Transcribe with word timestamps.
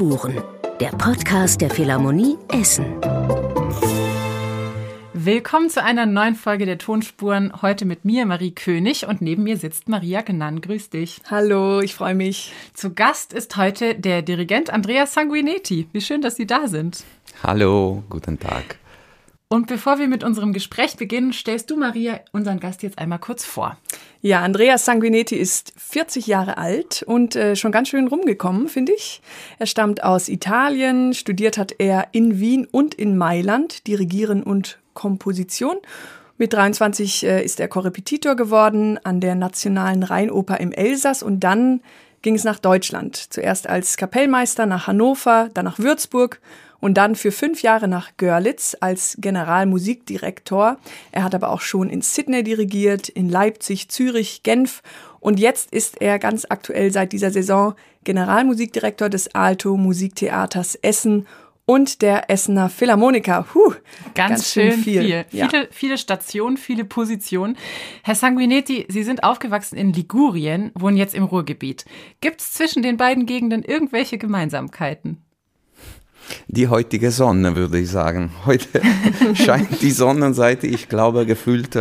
Spuren, 0.00 0.42
der 0.80 0.88
Podcast 0.92 1.60
der 1.60 1.68
Philharmonie 1.68 2.38
Essen. 2.48 2.86
Willkommen 5.12 5.68
zu 5.68 5.84
einer 5.84 6.06
neuen 6.06 6.36
Folge 6.36 6.64
der 6.64 6.78
Tonspuren. 6.78 7.60
Heute 7.60 7.84
mit 7.84 8.06
mir, 8.06 8.24
Marie 8.24 8.52
König, 8.52 9.06
und 9.06 9.20
neben 9.20 9.42
mir 9.42 9.58
sitzt 9.58 9.90
Maria 9.90 10.22
Genann. 10.22 10.62
Grüß 10.62 10.88
dich. 10.88 11.20
Hallo, 11.30 11.80
ich 11.80 11.94
freue 11.94 12.14
mich. 12.14 12.50
Zu 12.72 12.94
Gast 12.94 13.34
ist 13.34 13.58
heute 13.58 13.94
der 13.94 14.22
Dirigent 14.22 14.70
Andreas 14.70 15.12
Sanguinetti. 15.12 15.86
Wie 15.92 16.00
schön, 16.00 16.22
dass 16.22 16.36
Sie 16.36 16.46
da 16.46 16.66
sind. 16.66 17.04
Hallo, 17.42 18.02
guten 18.08 18.38
Tag. 18.38 18.79
Und 19.52 19.66
bevor 19.66 19.98
wir 19.98 20.06
mit 20.06 20.22
unserem 20.22 20.52
Gespräch 20.52 20.96
beginnen, 20.96 21.32
stellst 21.32 21.72
du, 21.72 21.76
Maria, 21.76 22.20
unseren 22.30 22.60
Gast 22.60 22.84
jetzt 22.84 22.98
einmal 22.98 23.18
kurz 23.18 23.44
vor. 23.44 23.76
Ja, 24.22 24.42
Andreas 24.42 24.84
Sanguinetti 24.84 25.34
ist 25.34 25.72
40 25.76 26.28
Jahre 26.28 26.56
alt 26.56 27.02
und 27.02 27.34
äh, 27.34 27.56
schon 27.56 27.72
ganz 27.72 27.88
schön 27.88 28.06
rumgekommen, 28.06 28.68
finde 28.68 28.92
ich. 28.92 29.20
Er 29.58 29.66
stammt 29.66 30.04
aus 30.04 30.28
Italien, 30.28 31.14
studiert 31.14 31.58
hat 31.58 31.74
er 31.78 32.06
in 32.12 32.38
Wien 32.38 32.68
und 32.70 32.94
in 32.94 33.18
Mailand, 33.18 33.88
Dirigieren 33.88 34.44
und 34.44 34.78
Komposition. 34.94 35.78
Mit 36.38 36.52
23 36.52 37.26
äh, 37.26 37.44
ist 37.44 37.58
er 37.58 37.66
Korrepetitor 37.66 38.36
geworden 38.36 39.00
an 39.02 39.20
der 39.20 39.34
Nationalen 39.34 40.04
Rheinoper 40.04 40.60
im 40.60 40.70
Elsass 40.70 41.24
und 41.24 41.40
dann 41.40 41.80
ging 42.22 42.36
es 42.36 42.44
nach 42.44 42.60
Deutschland. 42.60 43.16
Zuerst 43.16 43.68
als 43.68 43.96
Kapellmeister 43.96 44.66
nach 44.66 44.86
Hannover, 44.86 45.48
dann 45.54 45.64
nach 45.64 45.80
Würzburg 45.80 46.40
und 46.80 46.94
dann 46.94 47.14
für 47.14 47.32
fünf 47.32 47.62
Jahre 47.62 47.88
nach 47.88 48.16
Görlitz 48.16 48.76
als 48.80 49.16
Generalmusikdirektor. 49.20 50.78
Er 51.12 51.24
hat 51.24 51.34
aber 51.34 51.50
auch 51.50 51.60
schon 51.60 51.90
in 51.90 52.02
Sydney 52.02 52.42
dirigiert, 52.42 53.08
in 53.08 53.28
Leipzig, 53.28 53.88
Zürich, 53.88 54.42
Genf 54.42 54.82
und 55.20 55.38
jetzt 55.38 55.72
ist 55.72 56.00
er 56.00 56.18
ganz 56.18 56.46
aktuell 56.48 56.90
seit 56.90 57.12
dieser 57.12 57.30
Saison 57.30 57.74
Generalmusikdirektor 58.04 59.10
des 59.10 59.34
Alto 59.34 59.76
Musiktheaters 59.76 60.74
Essen 60.76 61.26
und 61.66 62.02
der 62.02 62.30
Essener 62.30 62.68
Philharmoniker. 62.68 63.46
Huh, 63.54 63.74
ganz, 64.14 64.30
ganz 64.30 64.52
schön 64.52 64.72
viel. 64.72 65.02
viel. 65.02 65.24
Ja. 65.30 65.48
Viele, 65.48 65.68
viele 65.70 65.98
Stationen, 65.98 66.56
viele 66.56 66.84
Positionen. 66.84 67.56
Herr 68.02 68.16
Sanguinetti, 68.16 68.86
Sie 68.88 69.04
sind 69.04 69.22
aufgewachsen 69.22 69.76
in 69.76 69.92
Ligurien, 69.92 70.72
wohnen 70.74 70.96
jetzt 70.96 71.14
im 71.14 71.22
Ruhrgebiet. 71.22 71.84
Gibt 72.20 72.40
es 72.40 72.54
zwischen 72.54 72.82
den 72.82 72.96
beiden 72.96 73.26
Gegenden 73.26 73.62
irgendwelche 73.62 74.18
Gemeinsamkeiten? 74.18 75.22
Die 76.48 76.68
heutige 76.68 77.10
Sonne, 77.10 77.56
würde 77.56 77.78
ich 77.78 77.90
sagen. 77.90 78.30
Heute 78.46 78.80
scheint 79.34 79.82
die 79.82 79.90
Sonnenseite, 79.90 80.66
ich 80.66 80.88
glaube, 80.88 81.26
gefühlt 81.26 81.78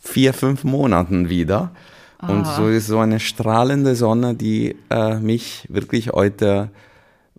vier, 0.00 0.34
fünf 0.34 0.64
Monaten 0.64 1.28
wieder. 1.28 1.72
Ah. 2.18 2.32
Und 2.32 2.46
so 2.46 2.68
ist 2.68 2.86
so 2.86 2.98
eine 2.98 3.20
strahlende 3.20 3.94
Sonne, 3.94 4.34
die 4.34 4.76
äh, 4.90 5.18
mich 5.18 5.66
wirklich 5.68 6.10
heute 6.10 6.70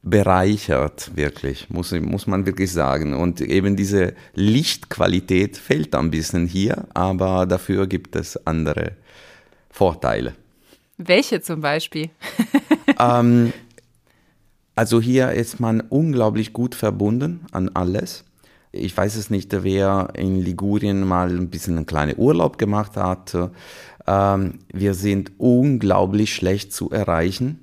bereichert, 0.02 1.12
wirklich, 1.16 1.70
muss, 1.70 1.92
muss 1.92 2.26
man 2.26 2.46
wirklich 2.46 2.72
sagen. 2.72 3.14
Und 3.14 3.42
eben 3.42 3.76
diese 3.76 4.14
Lichtqualität 4.34 5.58
fehlt 5.58 5.94
ein 5.96 6.12
bisschen 6.12 6.48
hier, 6.48 6.86
aber 6.94 7.46
dafür 7.46 7.88
gibt 7.88 8.16
es 8.16 8.46
andere 8.48 8.94
Vorteile. 9.70 10.36
Welche 10.98 11.42
zum 11.42 11.62
Beispiel? 11.62 12.10
ähm, 13.00 13.54
also 14.80 15.02
hier 15.02 15.34
ist 15.34 15.60
man 15.60 15.82
unglaublich 15.82 16.54
gut 16.54 16.74
verbunden 16.74 17.42
an 17.52 17.68
alles. 17.74 18.24
Ich 18.72 18.96
weiß 18.96 19.18
es 19.18 19.30
nicht, 19.30 19.52
wer 19.62 20.08
in 20.14 20.38
Ligurien 20.38 21.06
mal 21.06 21.30
ein 21.30 21.50
bisschen 21.50 21.76
einen 21.76 21.86
kleinen 21.86 22.18
Urlaub 22.18 22.58
gemacht 22.58 22.96
hat. 22.96 23.38
Ähm, 24.08 24.60
wir 24.72 24.94
sind 24.94 25.34
unglaublich 25.38 26.34
schlecht 26.34 26.72
zu 26.72 26.92
erreichen. 26.92 27.60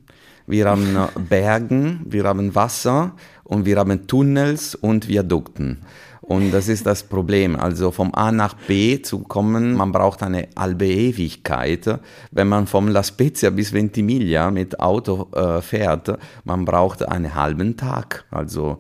Wir 0.46 0.66
haben 0.66 0.94
Bergen, 1.30 2.02
wir 2.04 2.24
haben 2.24 2.54
Wasser 2.54 3.12
und 3.44 3.64
wir 3.64 3.78
haben 3.78 4.06
Tunnels 4.06 4.74
und 4.74 5.08
Viadukten. 5.08 5.78
Und 6.26 6.50
das 6.50 6.66
ist 6.66 6.84
das 6.86 7.04
Problem. 7.04 7.54
Also 7.54 7.92
vom 7.92 8.12
A 8.12 8.32
nach 8.32 8.54
B 8.54 9.00
zu 9.00 9.20
kommen, 9.20 9.74
man 9.74 9.92
braucht 9.92 10.24
eine 10.24 10.48
halbe 10.58 10.86
Ewigkeit. 10.86 12.00
Wenn 12.32 12.48
man 12.48 12.66
vom 12.66 12.88
La 12.88 13.04
Spezia 13.04 13.50
bis 13.50 13.72
Ventimiglia 13.72 14.50
mit 14.50 14.80
Auto 14.80 15.28
äh, 15.32 15.62
fährt, 15.62 16.18
man 16.44 16.64
braucht 16.64 17.06
einen 17.06 17.34
halben 17.36 17.76
Tag. 17.76 18.24
Also 18.32 18.78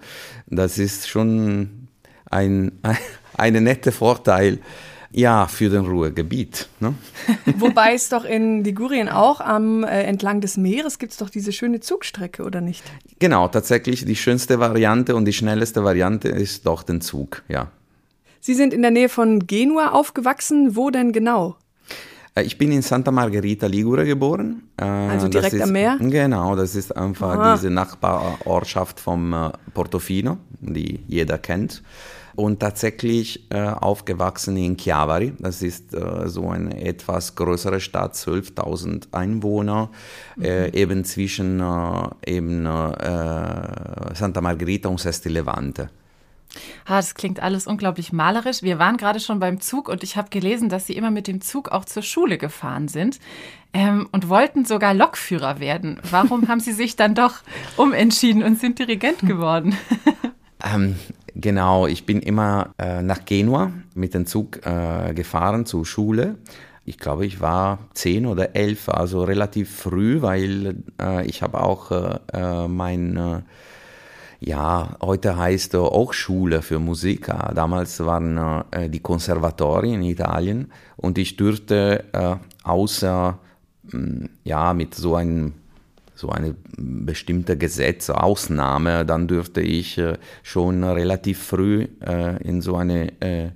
das 0.48 0.78
ist 0.78 1.08
schon 1.08 1.88
ein, 2.28 2.72
ein, 2.82 3.56
ein 3.56 3.62
netter 3.62 3.92
Vorteil 3.92 4.58
ja, 5.12 5.46
für 5.46 5.70
den 5.70 5.86
Ruhrgebiet. 5.86 6.68
Ne? 6.80 6.94
Wobei 7.58 7.94
es 7.94 8.08
doch 8.08 8.24
in 8.24 8.64
Ligurien 8.64 9.08
auch 9.08 9.40
am 9.40 9.84
äh, 9.84 10.02
entlang 10.02 10.40
des 10.40 10.56
Meeres 10.56 10.98
gibt 10.98 11.12
es 11.12 11.18
doch 11.18 11.30
diese 11.30 11.52
schöne 11.52 11.80
Zugstrecke, 11.80 12.44
oder 12.44 12.60
nicht? 12.60 12.84
Genau, 13.18 13.48
tatsächlich 13.48 14.04
die 14.04 14.16
schönste 14.16 14.58
Variante 14.58 15.16
und 15.16 15.24
die 15.24 15.32
schnellste 15.32 15.84
Variante 15.84 16.28
ist 16.28 16.66
doch 16.66 16.82
den 16.82 17.00
Zug, 17.00 17.42
ja. 17.48 17.70
Sie 18.40 18.54
sind 18.54 18.72
in 18.72 18.82
der 18.82 18.92
Nähe 18.92 19.08
von 19.08 19.46
Genua 19.46 19.88
aufgewachsen. 19.88 20.76
Wo 20.76 20.90
denn 20.90 21.10
genau? 21.10 21.56
Äh, 22.36 22.42
ich 22.44 22.58
bin 22.58 22.70
in 22.70 22.82
Santa 22.82 23.10
Margherita 23.10 23.66
Ligure 23.66 24.04
geboren. 24.04 24.62
Äh, 24.76 24.84
also 24.84 25.26
direkt 25.26 25.54
ist, 25.54 25.62
am 25.62 25.72
Meer? 25.72 25.96
Genau, 25.98 26.54
das 26.54 26.76
ist 26.76 26.96
einfach 26.96 27.36
Aha. 27.36 27.54
diese 27.56 27.70
Nachbarortschaft 27.70 29.00
vom 29.00 29.32
äh, 29.32 29.50
Portofino, 29.74 30.38
die 30.60 31.00
jeder 31.08 31.38
kennt 31.38 31.82
und 32.36 32.60
tatsächlich 32.60 33.50
äh, 33.50 33.60
aufgewachsen 33.60 34.56
in 34.56 34.76
Chiavari. 34.76 35.32
Das 35.38 35.62
ist 35.62 35.94
äh, 35.94 36.28
so 36.28 36.50
eine 36.50 36.80
etwas 36.80 37.34
größere 37.34 37.80
Stadt, 37.80 38.14
12.000 38.14 39.12
Einwohner, 39.12 39.90
äh, 40.36 40.38
mhm. 40.38 40.44
äh, 40.44 40.80
eben 40.80 41.04
zwischen 41.04 41.62
eben 42.24 42.66
äh, 42.66 44.14
Santa 44.14 44.40
Margherita 44.40 44.88
und 44.88 45.00
Sesti 45.00 45.28
Levante. 45.28 45.90
Ah, 46.84 46.96
das 46.96 47.14
klingt 47.14 47.40
alles 47.40 47.66
unglaublich 47.66 48.12
malerisch. 48.12 48.62
Wir 48.62 48.78
waren 48.78 48.96
gerade 48.96 49.20
schon 49.20 49.40
beim 49.40 49.60
Zug 49.60 49.88
und 49.88 50.02
ich 50.02 50.16
habe 50.16 50.30
gelesen, 50.30 50.68
dass 50.68 50.86
Sie 50.86 50.94
immer 50.94 51.10
mit 51.10 51.26
dem 51.26 51.40
Zug 51.40 51.70
auch 51.70 51.84
zur 51.84 52.02
Schule 52.02 52.38
gefahren 52.38 52.88
sind 52.88 53.18
ähm, 53.72 54.08
und 54.12 54.28
wollten 54.28 54.64
sogar 54.64 54.94
Lokführer 54.94 55.60
werden. 55.60 56.00
Warum 56.10 56.48
haben 56.48 56.60
Sie 56.60 56.72
sich 56.72 56.96
dann 56.96 57.14
doch 57.14 57.34
umentschieden 57.76 58.42
und 58.42 58.58
sind 58.58 58.78
Dirigent 58.78 59.20
geworden? 59.20 59.76
ähm, 60.74 60.96
Genau, 61.38 61.86
ich 61.86 62.06
bin 62.06 62.20
immer 62.20 62.70
äh, 62.78 63.02
nach 63.02 63.26
Genua 63.26 63.70
mit 63.94 64.14
dem 64.14 64.24
Zug 64.24 64.64
äh, 64.64 65.12
gefahren 65.12 65.66
zur 65.66 65.84
Schule. 65.84 66.36
Ich 66.86 66.96
glaube, 66.98 67.26
ich 67.26 67.42
war 67.42 67.80
zehn 67.92 68.24
oder 68.24 68.56
elf, 68.56 68.88
also 68.88 69.22
relativ 69.22 69.70
früh, 69.70 70.22
weil 70.22 70.76
äh, 70.98 71.26
ich 71.26 71.42
habe 71.42 71.60
auch 71.62 71.90
äh, 71.90 72.18
äh, 72.32 72.68
mein 72.68 73.18
äh, 73.18 73.42
ja, 74.40 74.96
heute 75.02 75.36
heißt 75.36 75.74
äh, 75.74 75.76
auch 75.76 76.14
Schule 76.14 76.62
für 76.62 76.78
Musik. 76.78 77.30
Damals 77.54 78.00
waren 78.00 78.64
äh, 78.70 78.88
die 78.88 79.00
Konservatorien 79.00 80.02
in 80.02 80.08
Italien 80.08 80.72
und 80.96 81.18
ich 81.18 81.36
durfte 81.36 82.04
äh, 82.14 82.36
außer 82.64 83.38
mm, 83.92 84.24
ja, 84.44 84.72
mit 84.72 84.94
so 84.94 85.16
einem 85.16 85.52
so 86.16 86.30
eine 86.30 86.56
bestimmte 86.76 87.56
Gesetz, 87.56 88.10
Ausnahme, 88.10 89.04
dann 89.04 89.28
dürfte 89.28 89.60
ich 89.60 89.98
äh, 89.98 90.14
schon 90.42 90.82
relativ 90.82 91.42
früh 91.42 91.86
äh, 92.04 92.42
in 92.42 92.62
so 92.62 92.74
eine 92.74 93.12
äh, 93.20 93.50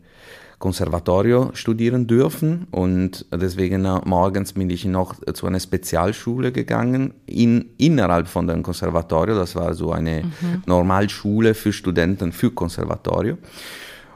Konservatorio 0.59 1.53
studieren 1.55 2.07
dürfen 2.07 2.67
und 2.71 3.25
deswegen 3.33 3.81
morgens 4.05 4.53
bin 4.53 4.69
ich 4.69 4.85
noch 4.85 5.15
zu 5.33 5.47
einer 5.47 5.59
Spezialschule 5.59 6.53
gegangen 6.53 7.15
in, 7.25 7.71
innerhalb 7.79 8.29
von 8.29 8.47
dem 8.47 8.63
Konservatorio. 8.63 9.37
Das 9.37 9.57
war 9.57 9.73
so 9.73 9.91
eine 9.91 10.25
mhm. 10.25 10.63
Normalschule 10.67 11.55
für 11.55 11.73
Studenten 11.73 12.31
für 12.31 12.51
Konservatorio. 12.51 13.39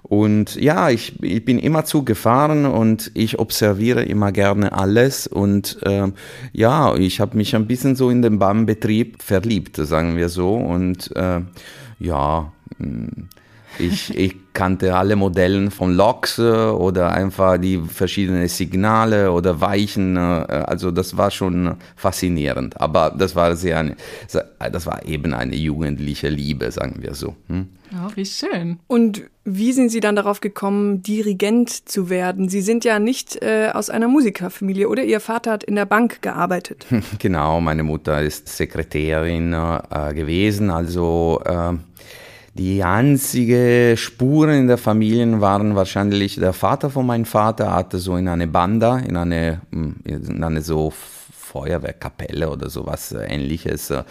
Und 0.06 0.56
ja, 0.56 0.90
ich, 0.90 1.22
ich 1.22 1.44
bin 1.46 1.58
immer 1.58 1.86
zugefahren 1.86 2.66
und 2.66 3.10
ich 3.14 3.38
observiere 3.38 4.04
immer 4.04 4.32
gerne 4.32 4.72
alles. 4.72 5.26
Und 5.26 5.78
äh, 5.82 6.08
ja, 6.52 6.94
ich 6.94 7.20
habe 7.20 7.38
mich 7.38 7.56
ein 7.56 7.66
bisschen 7.66 7.96
so 7.96 8.10
in 8.10 8.20
den 8.20 8.38
Bahnbetrieb 8.38 9.22
verliebt, 9.22 9.76
sagen 9.76 10.16
wir 10.16 10.28
so. 10.28 10.54
Und 10.54 11.10
äh, 11.16 11.40
ja, 11.98 12.52
hm, 12.78 13.28
ich, 13.78 14.16
ich 14.16 14.36
kannte 14.52 14.94
alle 14.94 15.16
Modellen 15.16 15.70
von 15.70 15.94
Loks 15.94 16.38
äh, 16.38 16.42
oder 16.42 17.12
einfach 17.12 17.58
die 17.58 17.78
verschiedenen 17.78 18.48
Signale 18.48 19.32
oder 19.32 19.60
Weichen. 19.60 20.16
Äh, 20.16 20.20
also 20.20 20.90
das 20.90 21.16
war 21.16 21.30
schon 21.30 21.76
faszinierend. 21.96 22.80
Aber 22.80 23.14
das 23.16 23.34
war 23.34 23.56
sehr, 23.56 23.96
das 24.30 24.86
war 24.86 25.04
eben 25.04 25.34
eine 25.34 25.56
jugendliche 25.56 26.28
Liebe, 26.28 26.70
sagen 26.70 27.02
wir 27.02 27.14
so. 27.14 27.36
Hm? 27.48 27.68
Oh, 27.92 28.10
wie 28.14 28.26
schön. 28.26 28.80
Und 28.86 29.22
wie 29.44 29.72
sind 29.72 29.90
Sie 29.90 30.00
dann 30.00 30.16
darauf 30.16 30.40
gekommen, 30.40 31.02
Dirigent 31.02 31.88
zu 31.88 32.08
werden? 32.08 32.48
Sie 32.48 32.60
sind 32.60 32.84
ja 32.84 32.98
nicht 32.98 33.42
äh, 33.42 33.70
aus 33.72 33.90
einer 33.90 34.08
Musikerfamilie, 34.08 34.88
oder? 34.88 35.04
Ihr 35.04 35.20
Vater 35.20 35.52
hat 35.52 35.64
in 35.64 35.76
der 35.76 35.86
Bank 35.86 36.22
gearbeitet. 36.22 36.86
Genau, 37.18 37.60
meine 37.60 37.82
Mutter 37.84 38.20
ist 38.22 38.48
Sekretärin 38.48 39.52
äh, 39.52 40.14
gewesen, 40.14 40.70
also 40.70 41.40
äh, 41.44 41.74
die 42.54 42.84
einzige 42.84 43.96
Spuren 43.96 44.60
in 44.60 44.68
der 44.68 44.78
Familie 44.78 45.40
waren 45.40 45.74
wahrscheinlich 45.74 46.36
der 46.36 46.52
Vater 46.52 46.88
von 46.88 47.04
meinem 47.04 47.24
Vater 47.24 47.72
hatte 47.72 47.98
so 47.98 48.16
in 48.16 48.28
eine 48.28 48.46
Banda, 48.46 48.98
in 48.98 49.16
eine, 49.16 49.60
in 49.72 50.42
eine 50.42 50.62
so 50.62 50.92
Feuerwehrkapelle 51.54 52.48
oder 52.48 52.70
sowas 52.70 53.12
äh, 53.12 53.26
ähnliches, 53.26 53.90
äh, 53.90 54.04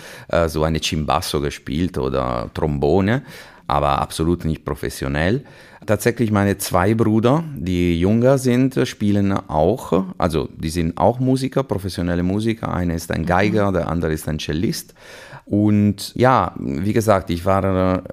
so 0.47 0.63
eine 0.63 0.81
Cimbasso 0.81 1.39
gespielt 1.39 1.97
oder 1.97 2.49
Trombone, 2.53 3.23
aber 3.67 3.99
absolut 3.99 4.43
nicht 4.43 4.65
professionell. 4.65 5.43
Tatsächlich 5.85 6.31
meine 6.31 6.57
zwei 6.57 6.93
Brüder, 6.93 7.43
die 7.55 7.99
jünger 7.99 8.37
sind, 8.37 8.87
spielen 8.87 9.33
auch, 9.33 10.05
also 10.17 10.47
die 10.55 10.69
sind 10.69 10.97
auch 10.97 11.19
Musiker, 11.19 11.63
professionelle 11.63 12.23
Musiker. 12.23 12.73
Einer 12.73 12.93
ist 12.93 13.11
ein 13.11 13.25
Geiger, 13.25 13.73
der 13.73 13.89
andere 13.89 14.13
ist 14.13 14.29
ein 14.29 14.39
Cellist. 14.39 14.93
Und 15.45 16.15
ja, 16.15 16.53
wie 16.57 16.93
gesagt, 16.93 17.29
ich 17.29 17.45
war 17.45 17.63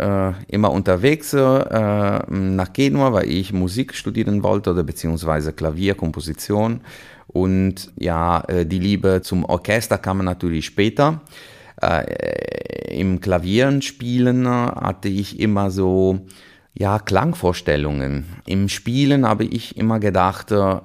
äh, 0.00 0.34
immer 0.48 0.72
unterwegs 0.72 1.32
äh, 1.32 1.38
nach 1.38 2.72
Genua, 2.72 3.12
weil 3.12 3.28
ich 3.28 3.52
Musik 3.52 3.94
studieren 3.94 4.42
wollte 4.42 4.70
oder 4.70 4.82
beziehungsweise 4.82 5.52
Klavierkomposition. 5.52 6.80
Und 7.28 7.92
ja, 7.96 8.42
äh, 8.48 8.66
die 8.66 8.80
Liebe 8.80 9.20
zum 9.22 9.44
Orchester 9.44 9.98
kam 9.98 10.24
natürlich 10.24 10.66
später. 10.66 11.20
Äh, 11.80 12.98
Im 12.98 13.20
Klavierenspielen 13.20 14.48
hatte 14.48 15.08
ich 15.08 15.38
immer 15.38 15.70
so 15.70 16.26
ja, 16.74 16.98
Klangvorstellungen. 16.98 18.24
Im 18.46 18.68
Spielen 18.68 19.26
habe 19.26 19.44
ich 19.44 19.76
immer 19.76 20.00
gedacht, 20.00 20.50
äh, 20.50 20.76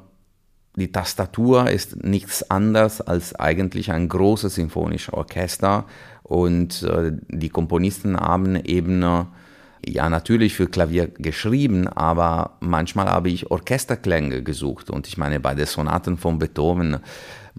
die 0.75 0.91
Tastatur 0.91 1.69
ist 1.69 2.03
nichts 2.03 2.51
anderes 2.51 3.01
als 3.01 3.33
eigentlich 3.35 3.91
ein 3.91 4.09
großes 4.09 4.55
symphonisches 4.55 5.13
Orchester 5.13 5.85
und 6.25 6.81
äh, 6.81 7.11
die 7.29 7.49
Komponisten 7.49 8.17
haben 8.17 8.55
eben 8.55 9.03
ja 9.87 10.09
natürlich 10.09 10.55
für 10.55 10.67
Klavier 10.67 11.07
geschrieben, 11.07 11.87
aber 11.87 12.57
manchmal 12.61 13.05
habe 13.07 13.29
ich 13.29 13.51
Orchesterklänge 13.51 14.41
gesucht 14.41 14.89
und 14.89 15.07
ich 15.07 15.17
meine 15.17 15.39
bei 15.39 15.53
den 15.53 15.67
Sonaten 15.67 16.17
von 16.17 16.39
Beethoven, 16.39 16.97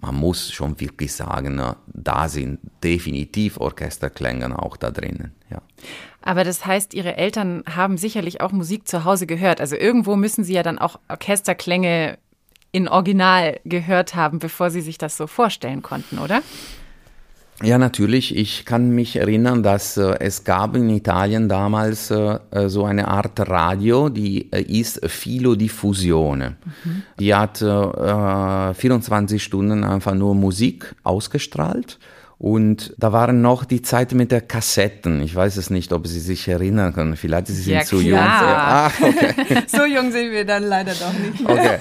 man 0.01 0.15
muss 0.15 0.51
schon 0.51 0.79
wirklich 0.81 1.13
sagen, 1.13 1.59
äh, 1.59 1.75
da 1.87 2.27
sind 2.27 2.59
definitiv 2.83 3.57
Orchesterklänge 3.57 4.61
auch 4.61 4.75
da 4.75 4.91
drinnen. 4.91 5.31
Ja. 5.49 5.61
Aber 6.21 6.43
das 6.43 6.65
heißt, 6.65 6.93
Ihre 6.93 7.15
Eltern 7.15 7.63
haben 7.73 7.97
sicherlich 7.97 8.41
auch 8.41 8.51
Musik 8.51 8.85
zu 8.87 9.05
Hause 9.05 9.27
gehört. 9.27 9.61
Also 9.61 9.77
irgendwo 9.77 10.17
müssen 10.17 10.43
Sie 10.43 10.53
ja 10.53 10.63
dann 10.63 10.77
auch 10.77 10.99
Orchesterklänge 11.07 12.17
in 12.73 12.89
Original 12.89 13.61
gehört 13.63 14.13
haben, 14.13 14.39
bevor 14.39 14.69
Sie 14.69 14.81
sich 14.81 14.97
das 14.97 15.15
so 15.15 15.25
vorstellen 15.25 15.81
konnten, 15.81 16.19
oder? 16.19 16.41
Ja, 17.63 17.79
natürlich. 17.79 18.35
Ich 18.35 18.65
kann 18.65 18.91
mich 18.91 19.15
erinnern, 19.15 19.63
dass 19.63 19.97
äh, 19.97 20.15
es 20.19 20.43
gab 20.43 20.75
in 20.75 20.89
Italien 20.91 21.49
damals 21.49 22.11
äh, 22.11 22.37
äh 22.51 22.69
so 22.69 22.85
eine 22.85 23.07
Art 23.07 23.39
Radio, 23.49 24.09
die 24.09 24.51
äh, 24.51 24.61
ist 24.61 25.03
Filodiffusione. 25.07 26.55
Mhm. 26.83 27.03
Die 27.19 27.33
hat 27.33 27.57
24 27.57 29.35
äh, 29.35 29.39
Stunden 29.43 29.83
einfach 29.83 30.13
nur 30.13 30.35
Musik 30.35 30.93
ausgestrahlt. 31.03 31.97
Und 32.39 32.93
da 32.99 33.11
waren 33.11 33.41
noch 33.41 33.65
die 33.65 33.81
Zeiten 33.81 34.15
mit 34.17 34.31
der 34.31 34.41
Kassetten. 34.41 35.23
Ich 35.23 35.33
weiß 35.33 35.57
es 35.57 35.71
nicht, 35.71 35.91
ob 35.91 36.05
Sie 36.05 36.19
sich 36.19 36.47
erinnern 36.47 36.93
können. 36.93 37.15
Vielleicht 37.15 37.47
Sie 37.47 37.55
sind 37.55 37.73
ja, 37.73 37.81
zu 37.81 37.99
jung. 37.99 38.19
Ach, 38.21 38.93
okay. 39.01 39.63
so 39.67 39.85
jung 39.85 40.11
sind 40.11 40.31
wir 40.31 40.45
dann 40.45 40.61
leider 40.61 40.91
doch 40.91 41.13
nicht. 41.13 41.43
Okay, 41.43 41.77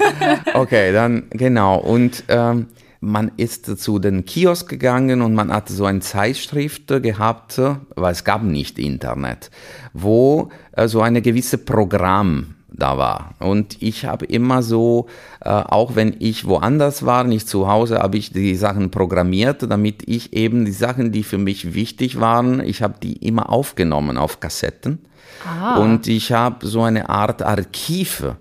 okay 0.54 0.92
dann 0.92 1.24
genau. 1.28 1.76
Und 1.76 2.24
ähm, 2.28 2.68
man 3.06 3.30
ist 3.36 3.78
zu 3.78 3.98
den 3.98 4.24
Kiosk 4.24 4.68
gegangen 4.68 5.22
und 5.22 5.34
man 5.34 5.52
hatte 5.52 5.72
so 5.72 5.84
eine 5.84 6.00
Zeitschrift 6.00 6.88
gehabt, 6.88 7.60
weil 7.94 8.12
es 8.12 8.24
gab 8.24 8.42
nicht 8.42 8.78
Internet, 8.78 9.50
wo 9.92 10.50
äh, 10.72 10.88
so 10.88 11.00
eine 11.00 11.22
gewisse 11.22 11.58
Programm 11.58 12.54
da 12.68 12.98
war. 12.98 13.34
Und 13.38 13.80
ich 13.80 14.04
habe 14.04 14.26
immer 14.26 14.62
so, 14.62 15.06
äh, 15.40 15.48
auch 15.48 15.94
wenn 15.94 16.16
ich 16.18 16.46
woanders 16.46 17.06
war, 17.06 17.24
nicht 17.24 17.48
zu 17.48 17.68
Hause, 17.68 18.00
habe 18.00 18.18
ich 18.18 18.32
die 18.32 18.56
Sachen 18.56 18.90
programmiert, 18.90 19.70
damit 19.70 20.02
ich 20.06 20.32
eben 20.32 20.64
die 20.64 20.72
Sachen, 20.72 21.12
die 21.12 21.22
für 21.22 21.38
mich 21.38 21.74
wichtig 21.74 22.20
waren, 22.20 22.60
ich 22.60 22.82
habe 22.82 22.94
die 23.02 23.14
immer 23.24 23.50
aufgenommen 23.50 24.18
auf 24.18 24.40
Kassetten. 24.40 24.98
Ah. 25.46 25.78
Und 25.78 26.08
ich 26.08 26.32
habe 26.32 26.66
so 26.66 26.82
eine 26.82 27.08
Art 27.08 27.40
Archive 27.40 28.36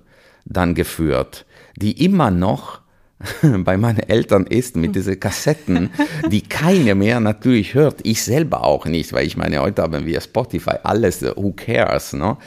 dann 0.45 0.73
geführt, 0.75 1.45
die 1.75 2.03
immer 2.03 2.31
noch 2.31 2.81
bei 3.63 3.77
meinen 3.77 3.99
Eltern 3.99 4.45
ist 4.45 4.75
mit 4.75 4.95
diesen 4.95 5.19
Kassetten, 5.19 5.89
die 6.29 6.41
keine 6.41 6.95
mehr 6.95 7.19
natürlich 7.19 7.73
hört. 7.73 8.01
Ich 8.03 8.21
selber 8.21 8.65
auch 8.65 8.85
nicht, 8.85 9.13
weil 9.13 9.25
ich 9.25 9.37
meine, 9.37 9.61
heute 9.61 9.83
haben 9.83 10.05
wir 10.05 10.19
Spotify, 10.19 10.75
alles, 10.83 11.21
who 11.21 11.53
cares, 11.55 12.13
ne? 12.13 12.37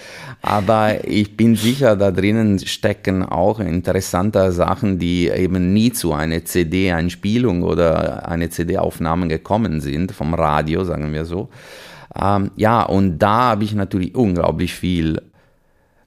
Aber 0.42 1.08
ich 1.08 1.36
bin 1.36 1.56
sicher, 1.56 1.96
da 1.96 2.10
drinnen 2.10 2.58
stecken 2.58 3.24
auch 3.24 3.60
interessante 3.60 4.52
Sachen, 4.52 4.98
die 4.98 5.28
eben 5.28 5.72
nie 5.72 5.92
zu 5.92 6.12
einer 6.12 6.44
CD-Einspielung 6.44 7.62
oder 7.62 8.28
einer 8.28 8.50
CD-Aufnahme 8.50 9.28
gekommen 9.28 9.80
sind, 9.80 10.12
vom 10.12 10.34
Radio, 10.34 10.84
sagen 10.84 11.12
wir 11.12 11.24
so. 11.24 11.48
Ähm, 12.14 12.50
ja, 12.56 12.82
und 12.82 13.18
da 13.18 13.50
habe 13.50 13.64
ich 13.64 13.74
natürlich 13.74 14.14
unglaublich 14.14 14.74
viel 14.74 15.22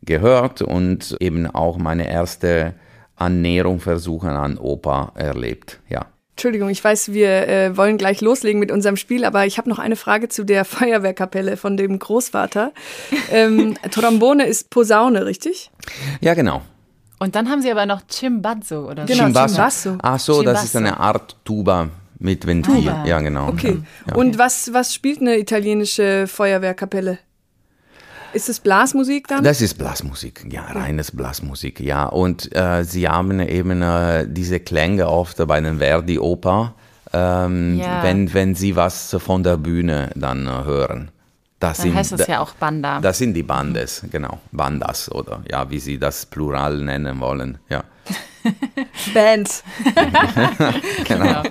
gehört 0.03 0.61
und 0.61 1.15
eben 1.19 1.47
auch 1.47 1.77
meine 1.77 2.09
erste 2.09 2.73
Annäherung 3.21 3.79
versuchen 3.79 4.29
an 4.29 4.57
Oper 4.57 5.13
erlebt, 5.15 5.79
ja. 5.89 6.07
Entschuldigung, 6.31 6.69
ich 6.69 6.83
weiß, 6.83 7.13
wir 7.13 7.47
äh, 7.47 7.77
wollen 7.77 7.97
gleich 7.97 8.21
loslegen 8.21 8.59
mit 8.59 8.71
unserem 8.71 8.97
Spiel, 8.97 9.25
aber 9.25 9.45
ich 9.45 9.59
habe 9.59 9.69
noch 9.69 9.77
eine 9.77 9.95
Frage 9.95 10.27
zu 10.27 10.43
der 10.43 10.65
Feuerwehrkapelle 10.65 11.55
von 11.55 11.77
dem 11.77 11.99
Großvater. 11.99 12.71
Ähm, 13.31 13.75
Trombone 13.91 14.45
ist 14.47 14.69
Posaune, 14.69 15.25
richtig? 15.25 15.69
Ja, 16.19 16.33
genau. 16.33 16.61
Und 17.19 17.35
dann 17.35 17.49
haben 17.49 17.61
Sie 17.61 17.69
aber 17.69 17.85
noch 17.85 18.01
Chimbazzo 18.07 18.89
oder 18.89 19.05
so. 19.05 19.13
Genau, 19.13 19.25
Chimbasso. 19.25 19.55
Chimbasso. 19.55 19.97
Ach 20.01 20.19
so, 20.19 20.33
Chimbasso. 20.37 20.53
das 20.53 20.63
ist 20.63 20.75
eine 20.75 20.99
Art 20.99 21.35
Tuba 21.43 21.89
mit 22.17 22.47
Ventil. 22.47 22.73
Tuba. 22.73 23.05
Ja, 23.05 23.19
genau. 23.19 23.49
Okay. 23.49 23.77
Ja. 24.07 24.15
Und 24.15 24.39
was, 24.39 24.73
was 24.73 24.95
spielt 24.95 25.21
eine 25.21 25.37
italienische 25.37 26.25
Feuerwehrkapelle? 26.25 27.19
Ist 28.33 28.49
es 28.49 28.59
Blasmusik 28.59 29.27
dann? 29.27 29.43
Das 29.43 29.61
ist 29.61 29.77
Blasmusik, 29.77 30.45
ja, 30.51 30.63
reines 30.63 31.11
Blasmusik, 31.11 31.79
ja. 31.79 32.05
Und 32.05 32.55
äh, 32.55 32.83
sie 32.83 33.07
haben 33.07 33.39
eben 33.39 33.81
äh, 33.81 34.25
diese 34.27 34.59
Klänge 34.59 35.09
oft 35.09 35.45
bei 35.47 35.59
den 35.59 35.79
Verdi-Oper, 35.79 36.75
ähm, 37.13 37.77
ja. 37.77 38.03
wenn, 38.03 38.33
wenn 38.33 38.55
sie 38.55 38.75
was 38.75 39.15
von 39.19 39.43
der 39.43 39.57
Bühne 39.57 40.11
dann 40.15 40.47
äh, 40.47 40.63
hören. 40.63 41.11
Das 41.59 41.77
dann 41.77 41.83
sind, 41.87 41.95
heißt 41.95 42.13
es 42.13 42.27
ja 42.27 42.39
auch 42.39 42.53
Banda. 42.53 42.99
Das 43.01 43.17
sind 43.17 43.33
die 43.33 43.43
Bandes, 43.43 44.03
genau. 44.09 44.39
Bandas 44.51 45.11
oder 45.11 45.43
ja, 45.49 45.69
wie 45.69 45.79
sie 45.79 45.99
das 45.99 46.25
Plural 46.25 46.77
nennen 46.77 47.19
wollen, 47.19 47.59
ja. 47.69 47.83
Bands. 49.13 49.63
genau. 51.05 51.43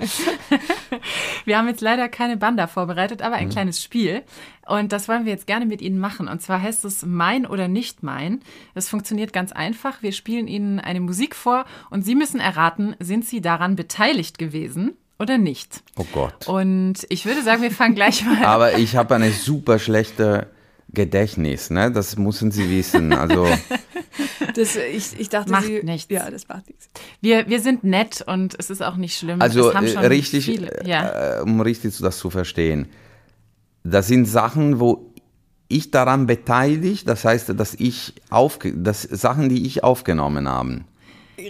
Wir 1.45 1.57
haben 1.57 1.67
jetzt 1.67 1.81
leider 1.81 2.09
keine 2.09 2.37
Banda 2.37 2.67
vorbereitet, 2.67 3.21
aber 3.21 3.35
ein 3.35 3.47
mhm. 3.47 3.51
kleines 3.51 3.81
Spiel. 3.81 4.23
Und 4.67 4.91
das 4.91 5.07
wollen 5.07 5.25
wir 5.25 5.31
jetzt 5.31 5.47
gerne 5.47 5.65
mit 5.65 5.81
Ihnen 5.81 5.99
machen. 5.99 6.27
Und 6.27 6.41
zwar 6.41 6.61
heißt 6.61 6.85
es 6.85 7.05
Mein 7.05 7.45
oder 7.45 7.67
nicht 7.67 8.03
mein. 8.03 8.41
Es 8.73 8.89
funktioniert 8.89 9.33
ganz 9.33 9.51
einfach. 9.51 10.01
Wir 10.01 10.11
spielen 10.11 10.47
Ihnen 10.47 10.79
eine 10.79 11.01
Musik 11.01 11.35
vor 11.35 11.65
und 11.89 12.03
Sie 12.03 12.15
müssen 12.15 12.39
erraten, 12.39 12.95
sind 12.99 13.25
Sie 13.25 13.41
daran 13.41 13.75
beteiligt 13.75 14.37
gewesen? 14.37 14.93
Oder 15.19 15.37
nicht? 15.37 15.83
Oh 15.97 16.05
Gott. 16.11 16.47
Und 16.47 17.05
ich 17.09 17.25
würde 17.25 17.43
sagen, 17.43 17.61
wir 17.61 17.69
fangen 17.69 17.93
gleich 17.93 18.25
mal. 18.25 18.43
Aber 18.43 18.79
ich 18.79 18.95
habe 18.95 19.13
eine 19.13 19.31
super 19.31 19.77
schlechte 19.77 20.47
Gedächtnis, 20.93 21.69
ne? 21.69 21.91
Das 21.91 22.17
müssen 22.17 22.51
Sie 22.51 22.69
wissen. 22.69 23.13
Also 23.13 23.47
das, 24.55 24.75
ich, 24.75 25.19
ich 25.19 25.29
dachte, 25.29 25.51
macht 25.51 25.65
Sie, 25.65 25.81
nichts. 25.83 26.11
Ja, 26.11 26.29
das 26.29 26.47
macht 26.47 26.67
nichts. 26.67 26.89
Wir, 27.21 27.47
wir 27.47 27.61
sind 27.61 27.83
nett 27.83 28.23
und 28.25 28.55
es 28.59 28.69
ist 28.69 28.83
auch 28.83 28.97
nicht 28.97 29.17
schlimm. 29.17 29.41
Also 29.41 29.69
richtig, 29.69 30.45
viele, 30.45 30.85
ja. 30.85 31.39
äh, 31.39 31.41
um 31.41 31.61
richtig 31.61 31.97
das 31.99 32.17
zu 32.17 32.29
verstehen. 32.29 32.87
Das 33.83 34.07
sind 34.07 34.25
Sachen, 34.25 34.79
wo 34.79 35.11
ich 35.67 35.91
daran 35.91 36.27
beteiligt, 36.27 37.07
das 37.07 37.23
heißt, 37.23 37.57
dass 37.57 37.73
ich 37.75 38.13
auf, 38.29 38.59
das 38.75 39.03
Sachen, 39.03 39.49
die 39.49 39.65
ich 39.65 39.83
aufgenommen 39.83 40.47
habe. 40.47 40.81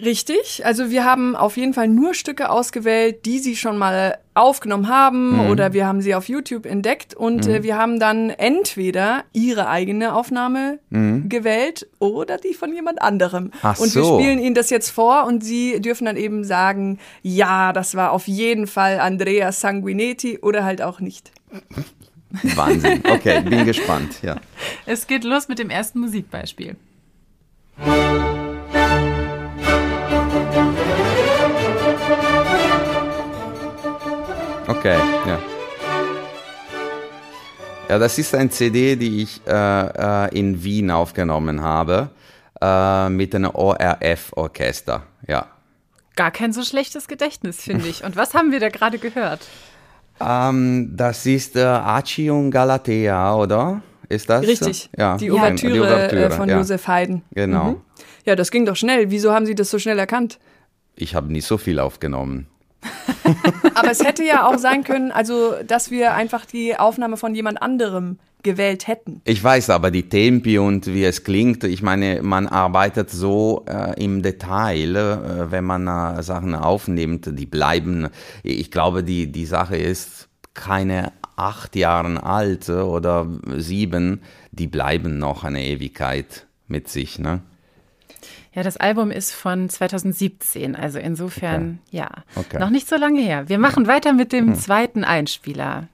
Richtig. 0.04 0.66
Also 0.66 0.90
wir 0.90 1.04
haben 1.04 1.36
auf 1.36 1.58
jeden 1.58 1.74
Fall 1.74 1.88
nur 1.88 2.14
Stücke 2.14 2.50
ausgewählt, 2.50 3.26
die 3.26 3.40
sie 3.40 3.56
schon 3.56 3.78
mal 3.78 4.18
aufgenommen 4.34 4.88
haben 4.88 5.34
mhm. 5.34 5.50
oder 5.50 5.74
wir 5.74 5.86
haben 5.86 6.02
sie 6.02 6.16
auf 6.16 6.30
YouTube 6.30 6.66
entdeckt 6.66 7.14
und 7.14 7.48
mhm. 7.48 7.54
äh, 7.54 7.64
wir 7.64 7.78
haben 7.78 8.00
dann 8.00 8.30
entweder 8.30 9.26
ihre 9.34 9.68
eigene 9.68 10.16
Aufnahme 10.16 10.80
mhm. 10.90 11.28
gewählt 11.28 11.88
oder 12.00 12.38
die 12.38 12.54
von 12.54 12.74
jemand 12.74 13.02
anderem. 13.02 13.52
Ach 13.62 13.78
und 13.80 13.90
so. 13.90 14.00
wir 14.00 14.24
spielen 14.24 14.40
ihnen 14.40 14.56
das 14.56 14.70
jetzt 14.70 14.90
vor 14.90 15.26
und 15.26 15.44
sie 15.44 15.82
dürfen 15.82 16.06
dann 16.06 16.18
eben 16.18 16.44
sagen, 16.44 17.00
ja, 17.22 17.74
das 17.74 17.96
war 17.96 18.12
auf 18.12 18.28
jeden 18.28 18.68
Fall 18.68 19.00
Andrea 19.00 19.52
Sanguinetti 19.52 20.40
oder 20.42 20.64
halt 20.64 20.82
auch 20.82 21.00
nicht. 21.02 21.32
Wahnsinn. 22.56 23.04
Okay, 23.10 23.42
bin 23.42 23.66
gespannt, 23.66 24.22
ja. 24.22 24.38
Es 24.86 25.08
geht 25.08 25.26
los 25.26 25.50
mit 25.50 25.60
dem 25.60 25.70
ersten 25.70 26.00
Musikbeispiel. 26.00 26.78
Okay, 34.82 34.98
ja. 35.28 35.40
Ja, 37.88 38.00
das 38.00 38.18
ist 38.18 38.34
ein 38.34 38.50
CD, 38.50 38.96
die 38.96 39.22
ich 39.22 39.40
äh, 39.46 39.52
äh, 39.52 40.36
in 40.36 40.64
Wien 40.64 40.90
aufgenommen 40.90 41.62
habe 41.62 42.10
äh, 42.60 43.08
mit 43.10 43.36
einem 43.36 43.52
ORF-Orchester. 43.52 45.04
Ja. 45.28 45.46
gar 46.16 46.32
kein 46.32 46.52
so 46.52 46.64
schlechtes 46.64 47.08
Gedächtnis, 47.08 47.62
finde 47.62 47.90
ich. 47.90 48.04
Und 48.04 48.16
was 48.16 48.34
haben 48.34 48.52
wir 48.52 48.60
da 48.60 48.70
gerade 48.70 48.98
gehört? 48.98 49.42
Ähm, 50.20 50.94
das 50.96 51.28
ist 51.28 51.56
äh, 51.58 51.62
Accion 51.62 52.50
Galatea, 52.50 53.36
oder? 53.36 53.84
Ist 54.10 54.32
das? 54.32 54.48
Richtig. 54.48 54.90
Ja, 54.98 55.16
die 55.16 55.30
Ouvertüre, 55.32 56.32
von 56.32 56.50
ja. 56.50 56.58
Josef 56.58 56.88
Haydn. 56.88 57.22
Genau. 57.36 57.66
Mhm. 57.66 57.82
Ja, 58.26 58.36
das 58.36 58.50
ging 58.50 58.66
doch 58.66 58.76
schnell. 58.76 59.12
Wieso 59.12 59.32
haben 59.32 59.46
Sie 59.46 59.54
das 59.54 59.70
so 59.70 59.78
schnell 59.78 60.00
erkannt? 60.00 60.40
Ich 60.96 61.14
habe 61.14 61.32
nicht 61.32 61.46
so 61.46 61.60
viel 61.60 61.80
aufgenommen. 61.80 62.48
Aber 63.76 63.92
es 63.92 64.04
hätte 64.04 64.24
ja 64.24 64.48
auch 64.48 64.58
sein 64.58 64.84
können, 64.84 65.12
also 65.12 65.56
dass 65.66 65.92
wir 65.92 66.14
einfach 66.14 66.46
die 66.46 66.78
Aufnahme 66.78 67.18
von 67.18 67.36
jemand 67.36 67.62
anderem 67.62 68.18
gewählt 68.44 68.88
hätten. 68.88 69.22
Ich 69.26 69.44
weiß 69.44 69.70
aber 69.70 69.92
die 69.92 70.10
Tempi 70.10 70.58
und 70.58 70.88
wie 70.88 71.04
es 71.04 71.24
klingt. 71.24 71.64
Ich 71.64 71.82
meine, 71.82 72.22
man 72.24 72.48
arbeitet 72.48 73.10
so 73.10 73.66
äh, 73.68 74.04
im 74.04 74.22
Detail, 74.24 74.96
äh, 74.96 75.52
wenn 75.52 75.64
man 75.64 75.88
äh, 75.88 76.24
Sachen 76.24 76.56
aufnimmt, 76.56 77.30
die 77.32 77.46
bleiben. 77.46 78.10
Ich 78.44 78.72
glaube, 78.72 79.04
die, 79.04 79.32
die 79.32 79.46
Sache 79.46 79.78
ist 79.78 80.28
keine 80.54 81.14
acht 81.36 81.76
Jahre 81.76 82.24
alt 82.24 82.70
oder 82.70 83.28
sieben, 83.58 84.22
die 84.52 84.68
bleiben 84.68 85.18
noch 85.18 85.44
eine 85.44 85.64
Ewigkeit 85.64 86.48
mit 86.68 86.90
sich. 86.90 87.20
Ne? 87.20 87.42
Ja, 88.54 88.64
das 88.64 88.76
Album 88.76 89.12
ist 89.12 89.32
von 89.34 89.70
2017, 89.70 90.76
also 90.76 91.00
insofern, 91.00 91.80
Okay. 91.88 91.98
ja, 91.98 92.10
Okay. 92.36 92.60
noch 92.60 92.70
nicht 92.70 92.88
so 92.88 92.98
lange 92.98 93.22
her. 93.22 93.48
Wir 93.48 93.58
machen 93.58 93.88
weiter 93.88 94.12
mit 94.12 94.34
dem 94.34 94.56
zweiten 94.56 95.06
Einspieler. 95.06 95.88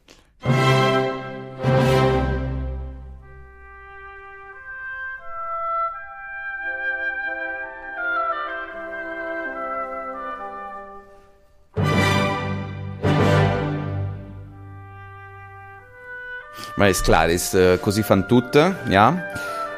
Weil 16.76 16.92
ist 16.92 17.04
klar, 17.04 17.28
ist 17.30 17.54
äh, 17.56 17.78
così 17.78 18.04
fan 18.04 18.28
tutte, 18.28 18.76
ja. 18.90 19.24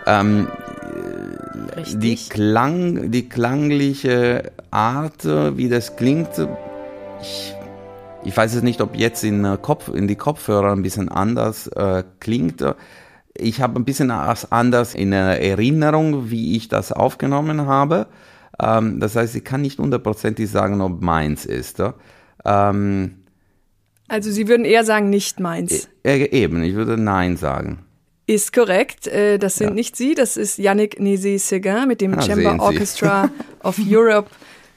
Ähm, 0.06 0.48
Richtig. 1.96 2.30
die, 2.30 2.30
Klang, 2.34 3.12
die 3.12 3.30
klangliche 3.30 4.52
Art, 4.72 5.26
äh, 5.26 5.58
wie 5.58 5.70
das 5.70 5.96
klingt, 5.96 6.30
ich, 7.22 7.56
ich 8.24 8.36
weiß 8.36 8.56
es 8.56 8.64
nicht, 8.64 8.82
ob 8.82 8.96
jetzt 8.96 9.24
in, 9.24 9.46
äh, 9.46 9.58
Kopf, 9.62 9.90
in 9.94 10.08
die 10.08 10.16
Kopfhörer 10.16 10.72
ein 10.72 10.82
bisschen 10.82 11.10
anders 11.10 11.68
äh, 11.68 12.04
klingt. 12.20 12.64
Ich 13.36 13.62
habe 13.62 13.80
ein 13.80 13.86
bisschen 13.86 14.12
anders 14.12 14.96
in 14.96 15.14
Erinnerung, 15.14 16.30
wie 16.30 16.56
ich 16.58 16.68
das 16.68 16.92
aufgenommen 16.92 17.66
habe. 17.66 18.08
Ähm, 18.62 19.00
das 19.00 19.16
heißt, 19.16 19.36
ich 19.36 19.44
kann 19.44 19.62
nicht 19.62 19.80
hundertprozentig 19.80 20.50
sagen, 20.50 20.82
ob 20.82 21.02
meins 21.02 21.46
ist. 21.46 21.80
äh. 21.80 21.94
Ähm, 22.46 23.24
Also 24.08 24.32
Sie 24.32 24.48
würden 24.48 24.66
eher 24.66 24.84
sagen, 24.84 25.10
nicht 25.10 25.40
meins. 25.40 25.88
äh, 26.04 26.26
eben, 26.32 26.64
ich 26.64 26.76
würde 26.76 26.98
Nein 26.98 27.38
sagen. 27.38 27.86
Ist 28.30 28.54
korrekt. 28.54 29.08
Äh, 29.08 29.40
Das 29.40 29.56
sind 29.56 29.70
Ja. 29.70 29.74
nicht 29.74 29.96
Sie, 29.96 30.14
das 30.14 30.38
ist 30.38 30.60
Yannick 30.60 31.00
Nézet-Séguin 31.00 31.88
mit 31.88 32.00
dem 32.00 32.14
Ah, 32.14 32.22
Chamber. 32.22 32.58
Orchestra 32.60 33.32
of 33.64 33.80
Europe, 33.84 34.30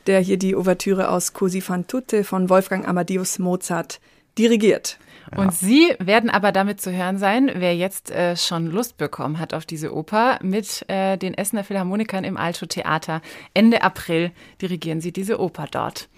der 0.06 0.20
hier 0.20 0.38
die 0.38 0.56
Ouvertüre 0.56 1.10
aus 1.10 1.34
Così 1.34 1.60
fan 1.60 1.86
tutte 1.86 2.24
von 2.24 2.48
Wolfgang 2.48 2.88
Amadeus 2.88 3.38
Mozart 3.38 4.00
dirigiert. 4.38 4.96
Und 5.36 5.54
Sie 5.54 5.94
werden 5.98 6.28
aber 6.30 6.50
damit 6.52 6.80
zu 6.80 6.90
hören 6.92 7.16
sein, 7.16 7.50
wer 7.54 7.74
jetzt 7.76 8.10
äh, 8.10 8.36
schon 8.36 8.66
Lust 8.66 8.96
bekommen 8.98 9.38
hat 9.38 9.54
auf 9.54 9.64
diese 9.64 9.94
Oper, 9.94 10.38
mit 10.42 10.84
äh, 10.88 11.16
den 11.16 11.32
Essener 11.34 11.62
Philharmonikern 11.64 12.24
im 12.24 12.36
Alto 12.36 12.66
Theater. 12.66 13.22
Ende 13.54 13.82
April 13.82 14.32
dirigieren 14.60 15.00
Sie 15.00 15.12
diese 15.12 15.38
Oper 15.40 15.66
dort. 15.70 16.08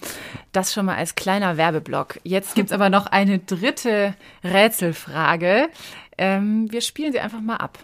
Das 0.53 0.73
schon 0.73 0.85
mal 0.87 0.95
als 0.97 1.15
kleiner 1.15 1.55
Werbeblock. 1.55 2.19
Jetzt 2.23 2.55
gibt's 2.55 2.71
aber 2.73 2.89
noch 2.89 3.05
eine 3.05 3.39
dritte 3.39 4.15
Rätselfrage. 4.43 5.69
Ähm, 6.17 6.71
wir 6.71 6.81
spielen 6.81 7.11
sie 7.11 7.19
einfach 7.19 7.41
mal 7.41 7.57
ab. 7.57 7.77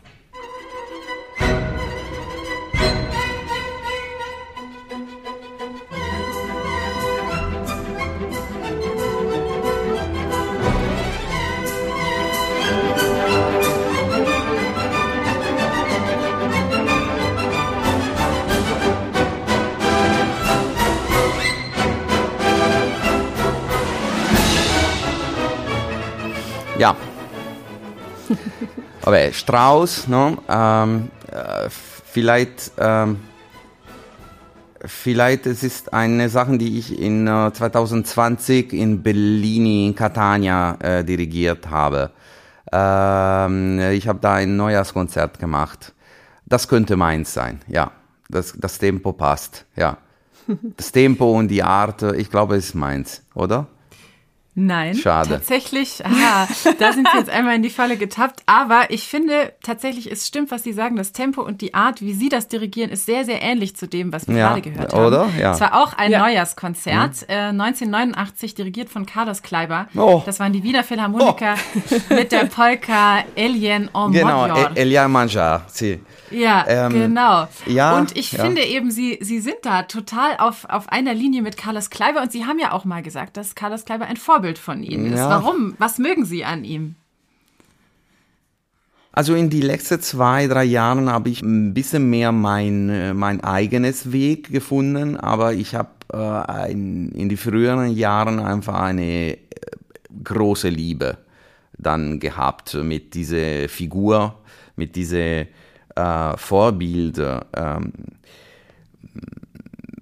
Ja. 26.78 26.96
Aber 29.04 29.32
Strauß, 29.32 30.08
ne? 30.08 30.38
Ähm, 30.48 31.10
äh, 31.32 31.70
vielleicht, 31.70 32.72
ähm, 32.78 33.20
vielleicht 34.86 35.48
es 35.48 35.64
ist 35.64 35.94
eine 35.94 36.30
Sache, 36.30 36.58
die 36.58 36.78
ich 36.78 37.00
in 37.00 37.26
äh, 37.26 37.52
2020 37.52 38.74
in 38.74 39.02
Bellini 39.02 39.88
in 39.88 39.96
Catania 39.96 40.78
äh, 40.80 41.04
dirigiert 41.04 41.70
habe. 41.70 42.12
Ähm, 42.72 43.80
ich 43.92 44.08
habe 44.08 44.20
da 44.22 44.36
ein 44.36 44.56
Neujahrskonzert 44.56 45.40
gemacht. 45.40 45.94
Das 46.46 46.68
könnte 46.68 46.96
meins 46.96 47.34
sein, 47.34 47.62
ja. 47.68 47.92
Das, 48.30 48.54
das 48.58 48.78
Tempo 48.78 49.14
passt, 49.14 49.66
ja. 49.76 49.98
Das 50.78 50.92
Tempo 50.92 51.38
und 51.38 51.48
die 51.48 51.64
Art, 51.64 52.02
äh, 52.04 52.16
ich 52.16 52.30
glaube, 52.30 52.56
es 52.56 52.68
ist 52.68 52.76
meins, 52.76 53.24
oder? 53.34 53.68
Nein, 54.54 54.96
Schade. 54.96 55.30
tatsächlich, 55.30 56.06
aha, 56.06 56.46
da 56.78 56.92
sind 56.92 57.08
Sie 57.10 57.18
jetzt 57.18 57.30
einmal 57.30 57.56
in 57.56 57.64
die 57.64 57.70
Falle 57.70 57.96
getappt. 57.96 58.42
Aber 58.48 58.90
ich 58.90 59.04
finde 59.08 59.54
tatsächlich, 59.64 60.12
es 60.12 60.28
stimmt, 60.28 60.52
was 60.52 60.64
Sie 60.64 60.74
sagen. 60.74 60.98
Das 60.98 61.14
Tempo 61.14 61.42
und 61.42 61.62
die 61.62 61.74
Art, 61.74 62.02
wie 62.02 62.12
Sie 62.14 62.28
das 62.28 62.50
dirigieren, 62.50 62.90
ist 62.92 63.06
sehr, 63.06 63.24
sehr 63.24 63.42
ähnlich 63.42 63.78
zu 63.78 63.88
dem, 63.88 64.12
was 64.12 64.28
wir 64.28 64.36
Ja, 64.36 64.50
gerade 64.50 64.62
gehört 64.62 64.94
haben. 64.94 65.06
oder? 65.06 65.30
Ja. 65.40 65.54
Es 65.54 65.62
war 65.62 65.82
auch 65.82 65.94
ein 65.94 66.12
Ja. 66.12 66.20
Neujahrskonzert, 66.20 67.30
äh, 67.30 67.52
1989, 67.54 68.54
dirigiert 68.56 68.90
von 68.90 69.06
Carlos 69.06 69.42
Kleiber. 69.42 69.88
Oh. 69.96 70.22
Das 70.26 70.40
waren 70.42 70.52
die 70.52 70.64
Wiener 70.64 70.84
Philharmoniker 70.84 71.56
mit 72.10 72.34
der 72.34 72.46
Polka 72.46 73.24
Alien 73.38 73.90
en 73.94 74.12
Genau, 74.12 74.48
Modjor. 74.48 74.72
E- 74.76 74.80
Elia 74.82 75.08
Manjar, 75.08 75.66
sì. 75.70 76.00
Ja, 76.30 76.66
Ähm, 76.68 76.94
genau. 76.94 77.48
ja, 77.66 77.98
und 77.98 78.18
ich 78.18 78.32
ja. 78.34 78.44
finde 78.44 78.64
eben, 78.64 78.90
Sie, 78.92 79.18
Sie 79.22 79.40
sind 79.40 79.58
da 79.64 79.84
total 79.84 80.38
auf, 80.38 80.66
auf 80.70 80.88
einer 80.90 81.14
Linie 81.14 81.42
mit 81.42 81.58
Carlos 81.58 81.90
Kleiber 81.90 82.22
und 82.22 82.32
Sie 82.32 82.46
haben 82.46 82.58
ja 82.60 82.72
auch 82.72 82.86
mal 82.86 83.02
gesagt, 83.02 83.36
dass 83.38 83.54
Carlos 83.56 83.84
Kleiber 83.84 84.06
ein 84.06 84.16
Vorbild 84.18 84.41
von 84.58 84.84
Ihnen 84.84 85.14
ist. 85.14 85.20
Ja. 85.20 85.30
Warum? 85.30 85.76
Was 85.78 85.98
mögen 85.98 86.26
Sie 86.26 86.44
an 86.44 86.64
ihm? 86.64 86.96
Also 89.14 89.36
in 89.36 89.50
die 89.50 89.62
letzten 89.62 90.00
zwei, 90.00 90.48
drei 90.48 90.64
Jahren 90.64 91.10
habe 91.10 91.30
ich 91.30 91.42
ein 91.42 91.74
bisschen 91.74 92.10
mehr 92.10 92.32
mein, 92.32 92.90
äh, 92.90 93.14
mein 93.14 93.44
eigenes 93.44 94.14
Weg 94.14 94.52
gefunden, 94.52 95.18
aber 95.18 95.54
ich 95.54 95.76
habe 95.76 95.90
äh, 96.14 96.18
ein, 96.18 97.10
in 97.10 97.28
die 97.28 97.36
früheren 97.36 97.92
Jahren 97.92 98.40
einfach 98.40 98.80
eine 98.80 99.34
äh, 99.34 99.38
große 100.24 100.70
Liebe 100.70 101.18
dann 101.78 102.20
gehabt 102.20 102.74
mit 102.76 103.14
dieser 103.14 103.68
Figur, 103.68 104.40
mit 104.78 104.96
dieser 104.96 105.46
äh, 105.96 106.38
Vorbilder 106.38 107.46
ähm, 107.54 107.92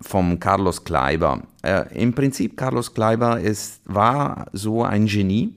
vom 0.02 0.40
Carlos 0.40 0.84
Kleiber. 0.84 1.42
Äh, 1.62 2.02
Im 2.02 2.14
Prinzip 2.14 2.56
Carlos 2.58 2.94
Kleiber 2.94 3.40
ist, 3.40 3.82
war 3.86 4.46
so 4.54 4.84
ein 4.84 5.06
Genie. 5.08 5.54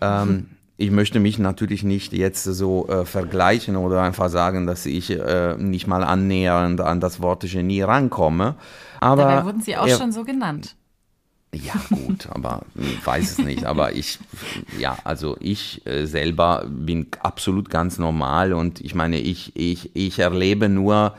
Ähm, 0.00 0.46
ich 0.78 0.90
möchte 0.90 1.20
mich 1.20 1.38
natürlich 1.38 1.84
nicht 1.84 2.12
jetzt 2.12 2.42
so 2.44 2.88
äh, 2.88 3.04
vergleichen 3.04 3.76
oder 3.76 4.02
einfach 4.02 4.30
sagen, 4.30 4.66
dass 4.66 4.86
ich 4.86 5.10
äh, 5.10 5.54
nicht 5.56 5.86
mal 5.86 6.02
annähernd 6.02 6.80
an 6.80 6.98
das 7.00 7.20
Wort 7.20 7.42
Genie 7.42 7.82
rankomme. 7.82 8.56
Aber 9.00 9.22
Dabei 9.24 9.44
wurden 9.44 9.60
Sie 9.60 9.76
auch 9.76 9.86
er- 9.86 9.98
schon 9.98 10.12
so 10.12 10.24
genannt. 10.24 10.74
ja, 11.54 11.74
gut, 11.90 12.28
aber 12.30 12.62
ich 12.74 13.06
weiß 13.06 13.30
es 13.32 13.38
nicht. 13.38 13.64
Aber 13.66 13.92
ich, 13.92 14.18
ja, 14.78 14.96
also 15.04 15.36
ich 15.40 15.86
äh, 15.86 16.06
selber 16.06 16.64
bin 16.66 17.06
absolut 17.20 17.68
ganz 17.68 17.98
normal 17.98 18.54
und 18.54 18.80
ich 18.80 18.94
meine, 18.94 19.18
ich, 19.18 19.52
ich, 19.54 19.94
ich 19.94 20.18
erlebe 20.18 20.68
nur, 20.70 21.14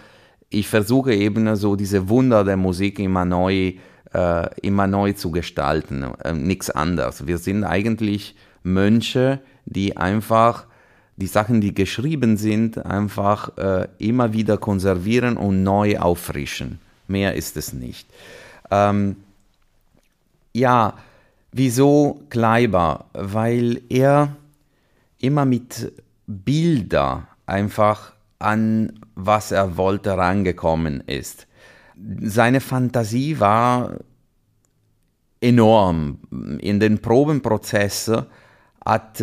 ich 0.53 0.67
versuche 0.67 1.13
eben 1.13 1.55
so 1.55 1.75
diese 1.75 2.09
Wunder 2.09 2.43
der 2.43 2.57
Musik 2.57 2.99
immer 2.99 3.25
neu, 3.25 3.73
äh, 4.13 4.59
immer 4.61 4.87
neu 4.87 5.13
zu 5.13 5.31
gestalten. 5.31 6.05
Äh, 6.23 6.33
Nichts 6.33 6.69
anderes. 6.69 7.25
Wir 7.27 7.37
sind 7.37 7.63
eigentlich 7.63 8.35
Mönche, 8.61 9.39
die 9.65 9.97
einfach 9.97 10.65
die 11.15 11.27
Sachen, 11.27 11.61
die 11.61 11.73
geschrieben 11.73 12.37
sind, 12.37 12.83
einfach 12.85 13.57
äh, 13.57 13.87
immer 13.97 14.33
wieder 14.33 14.57
konservieren 14.57 15.37
und 15.37 15.63
neu 15.63 15.99
auffrischen. 15.99 16.79
Mehr 17.07 17.35
ist 17.35 17.57
es 17.57 17.73
nicht. 17.73 18.07
Ähm, 18.71 19.17
ja, 20.53 20.93
wieso 21.51 22.21
Kleiber? 22.29 23.05
Weil 23.13 23.81
er 23.89 24.35
immer 25.19 25.45
mit 25.45 25.91
Bilder 26.27 27.27
einfach 27.45 28.12
an 28.43 28.99
was 29.15 29.51
er 29.51 29.77
wollte 29.77 30.17
rangekommen 30.17 31.01
ist. 31.07 31.47
seine 32.21 32.59
Fantasie 32.59 33.39
war 33.39 33.97
enorm. 35.41 36.19
In 36.59 36.79
den 36.79 36.99
Probenprozessen 36.99 38.25
hat 38.85 39.21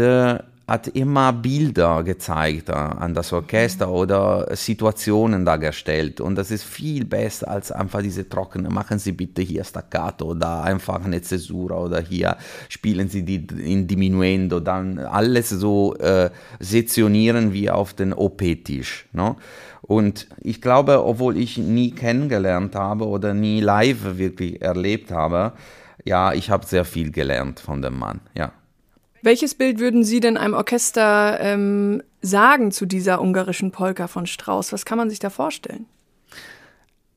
hat 0.71 0.87
immer 0.87 1.33
Bilder 1.33 2.05
gezeigt 2.05 2.71
an 2.71 3.13
das 3.13 3.33
Orchester 3.33 3.89
mhm. 3.89 3.93
oder 3.93 4.47
Situationen 4.55 5.45
dargestellt. 5.45 6.21
Und 6.21 6.37
das 6.37 6.53
ist 6.53 6.63
viel 6.63 7.05
besser 7.05 7.49
als 7.49 7.73
einfach 7.73 8.03
diese 8.03 8.29
trockene, 8.29 8.71
machen 8.71 9.01
Sie 9.01 9.11
bitte 9.11 9.43
hier 9.43 9.65
Staccato 9.65 10.27
oder 10.27 10.63
einfach 10.63 11.05
eine 11.05 11.21
Zäsura 11.23 11.77
oder 11.77 12.01
hier 12.01 12.37
spielen 12.69 13.09
Sie 13.09 13.25
die 13.25 13.45
in 13.59 13.89
Diminuendo, 13.89 14.61
dann 14.61 15.01
alles 15.01 15.49
so 15.49 15.97
äh, 15.97 16.31
sektionieren 16.61 17.53
wie 17.53 17.69
auf 17.69 17.93
den 17.93 18.13
OP-Tisch. 18.13 19.07
Ne? 19.13 19.35
Und 19.83 20.29
ich 20.41 20.63
glaube, 20.63 21.05
obwohl 21.05 21.37
ich 21.37 21.59
nie 21.59 21.91
kennengelernt 21.91 22.77
habe 22.77 23.09
oder 23.09 23.35
nie 23.35 23.61
live 23.61 24.19
wirklich 24.19 24.63
erlebt 24.63 25.11
habe, 25.11 25.53
ja, 26.05 26.33
ich 26.33 26.49
habe 26.49 26.65
sehr 26.65 26.85
viel 26.85 27.11
gelernt 27.11 27.59
von 27.59 27.83
dem 27.83 27.99
Mann, 27.99 28.21
ja. 28.37 28.53
Welches 29.23 29.55
Bild 29.55 29.79
würden 29.79 30.05
Sie 30.05 30.21
denn 30.21 30.37
einem 30.37 30.55
Orchester 30.55 31.39
ähm, 31.41 32.03
sagen 32.23 32.73
zu 32.73 32.87
dieser 32.87 33.21
ungarischen 33.21 33.71
Polka 33.71 34.07
von 34.07 34.27
Strauss? 34.27 34.73
Was 34.73 34.85
kann 34.85 34.99
man 34.99 35.11
sich 35.11 35.19
da 35.19 35.31
vorstellen? 35.31 35.87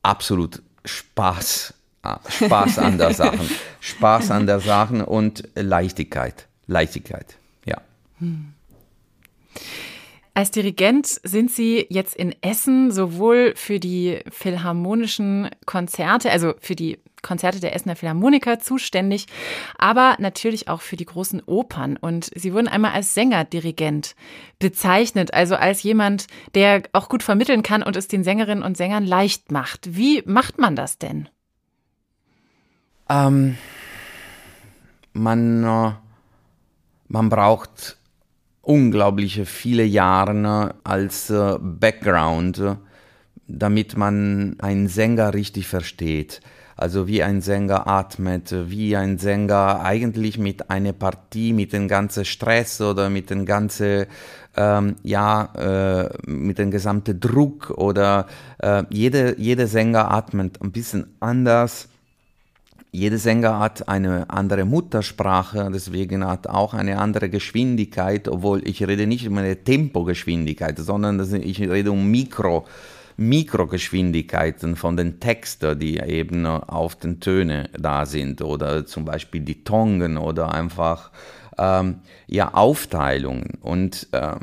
Absolut 0.02 0.62
Spaß. 0.84 1.74
Ah, 2.02 2.20
Spaß 2.28 2.78
an 2.78 2.98
der 2.98 3.14
Sachen. 3.14 3.48
Spaß 3.80 4.30
an 4.30 4.46
der 4.46 4.60
Sachen 4.60 5.00
und 5.00 5.48
Leichtigkeit. 5.54 6.46
Leichtigkeit, 6.66 7.36
ja. 7.64 7.80
Hm. 8.18 8.52
Als 10.34 10.50
Dirigent 10.50 11.06
sind 11.06 11.50
Sie 11.50 11.86
jetzt 11.88 12.16
in 12.16 12.34
Essen 12.42 12.90
sowohl 12.90 13.54
für 13.56 13.78
die 13.78 14.18
philharmonischen 14.30 15.48
Konzerte, 15.64 16.30
also 16.30 16.54
für 16.60 16.74
die 16.74 16.98
Konzerte 17.24 17.58
der 17.58 17.74
Essener 17.74 17.96
Philharmoniker 17.96 18.60
zuständig, 18.60 19.26
aber 19.76 20.16
natürlich 20.20 20.68
auch 20.68 20.80
für 20.80 20.94
die 20.94 21.06
großen 21.06 21.42
Opern. 21.46 21.96
Und 21.96 22.30
Sie 22.36 22.54
wurden 22.54 22.68
einmal 22.68 22.92
als 22.92 23.14
Sängerdirigent 23.14 24.14
bezeichnet, 24.60 25.34
also 25.34 25.56
als 25.56 25.82
jemand, 25.82 26.28
der 26.54 26.84
auch 26.92 27.08
gut 27.08 27.24
vermitteln 27.24 27.64
kann 27.64 27.82
und 27.82 27.96
es 27.96 28.06
den 28.06 28.22
Sängerinnen 28.22 28.62
und 28.62 28.76
Sängern 28.76 29.04
leicht 29.04 29.50
macht. 29.50 29.96
Wie 29.96 30.22
macht 30.26 30.58
man 30.58 30.76
das 30.76 30.98
denn? 30.98 31.28
Ähm, 33.08 33.56
man, 35.12 35.64
äh, 35.64 35.92
man 37.08 37.28
braucht 37.28 37.98
unglaubliche 38.62 39.46
viele 39.46 39.84
Jahre 39.84 40.74
als 40.84 41.30
äh, 41.30 41.58
Background, 41.60 42.62
damit 43.46 43.96
man 43.96 44.56
einen 44.60 44.88
Sänger 44.88 45.34
richtig 45.34 45.66
versteht. 45.66 46.40
Also 46.76 47.06
wie 47.06 47.22
ein 47.22 47.40
Sänger 47.40 47.86
atmet, 47.86 48.54
wie 48.68 48.96
ein 48.96 49.18
Sänger 49.18 49.80
eigentlich 49.82 50.38
mit 50.38 50.70
einer 50.70 50.92
Partie, 50.92 51.52
mit 51.52 51.72
dem 51.72 51.86
ganzen 51.86 52.24
Stress 52.24 52.80
oder 52.80 53.10
mit 53.10 53.30
dem 53.30 53.46
ganzen, 53.46 54.06
ähm, 54.56 54.96
ja, 55.02 55.50
äh, 55.56 56.10
mit 56.28 56.58
dem 56.58 56.70
gesamten 56.70 57.20
Druck 57.20 57.70
oder 57.70 58.26
äh, 58.58 58.82
jeder 58.90 59.38
jede 59.38 59.66
Sänger 59.68 60.10
atmet 60.10 60.60
ein 60.60 60.72
bisschen 60.72 61.06
anders. 61.20 61.88
Jeder 62.90 63.18
Sänger 63.18 63.58
hat 63.58 63.88
eine 63.88 64.30
andere 64.30 64.64
Muttersprache, 64.64 65.68
deswegen 65.72 66.24
hat 66.24 66.46
auch 66.46 66.74
eine 66.74 66.98
andere 66.98 67.28
Geschwindigkeit, 67.28 68.28
obwohl 68.28 68.66
ich 68.68 68.86
rede 68.86 69.08
nicht 69.08 69.26
um 69.26 69.36
eine 69.38 69.56
Tempogeschwindigkeit, 69.56 70.78
sondern 70.78 71.18
ich 71.42 71.60
rede 71.60 71.90
um 71.90 72.08
Mikro. 72.08 72.66
Mikrogeschwindigkeiten 73.16 74.76
von 74.76 74.96
den 74.96 75.20
Texten, 75.20 75.78
die 75.78 75.98
eben 75.98 76.46
auf 76.46 76.96
den 76.96 77.20
Tönen 77.20 77.68
da 77.78 78.06
sind 78.06 78.42
oder 78.42 78.86
zum 78.86 79.04
Beispiel 79.04 79.40
die 79.40 79.64
Tongen 79.64 80.16
oder 80.18 80.52
einfach 80.52 81.10
ähm, 81.58 82.00
ja, 82.26 82.54
Aufteilungen. 82.54 83.58
Und 83.60 84.08
äh, 84.12 84.34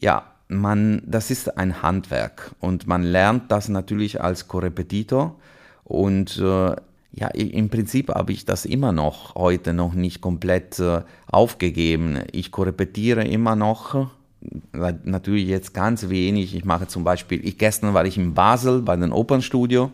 ja, 0.00 0.24
man, 0.48 1.02
das 1.06 1.30
ist 1.30 1.56
ein 1.56 1.82
Handwerk 1.82 2.54
und 2.60 2.86
man 2.86 3.02
lernt 3.02 3.50
das 3.50 3.68
natürlich 3.68 4.20
als 4.20 4.48
Korrepetitor 4.48 5.36
und 5.84 6.38
äh, 6.38 6.76
ja, 7.16 7.28
im 7.28 7.70
Prinzip 7.70 8.08
habe 8.08 8.32
ich 8.32 8.44
das 8.44 8.64
immer 8.64 8.90
noch 8.90 9.36
heute 9.36 9.72
noch 9.72 9.94
nicht 9.94 10.20
komplett 10.20 10.80
äh, 10.80 11.02
aufgegeben. 11.28 12.18
Ich 12.32 12.50
korrepetiere 12.50 13.24
immer 13.24 13.54
noch 13.54 14.10
natürlich 14.72 15.46
jetzt 15.46 15.74
ganz 15.74 16.08
wenig. 16.08 16.54
Ich 16.54 16.64
mache 16.64 16.86
zum 16.86 17.04
Beispiel, 17.04 17.46
ich 17.46 17.58
gestern 17.58 17.94
war 17.94 18.04
ich 18.04 18.18
in 18.18 18.34
Basel 18.34 18.82
bei 18.82 18.96
den 18.96 19.12
Opernstudio 19.12 19.90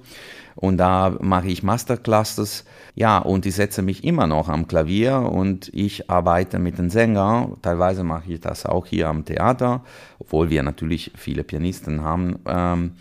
und 0.57 0.77
da 0.79 1.17
mache 1.21 1.49
ich 1.49 1.63
Masterclasses. 1.63 2.65
Ja, 2.95 3.19
und 3.19 3.47
ich 3.47 3.55
setze 3.55 3.83
mich 3.83 4.05
immer 4.05 4.27
noch 4.27 4.49
am 4.49 4.67
Klavier 4.67 5.21
und 5.21 5.71
ich 5.73 6.11
arbeite 6.11 6.59
mit 6.59 6.79
den 6.79 6.91
Sängern. 6.91 7.57
Teilweise 7.63 8.05
mache 8.05 8.33
ich 8.33 8.41
das 8.41 8.67
auch 8.67 8.87
hier 8.87 9.09
am 9.09 9.25
Theater, 9.25 9.83
obwohl 10.19 10.51
wir 10.51 10.63
natürlich 10.63 11.13
viele 11.17 11.45
Pianisten 11.45 12.03
haben. 12.03 12.41
Ähm, 12.47 12.93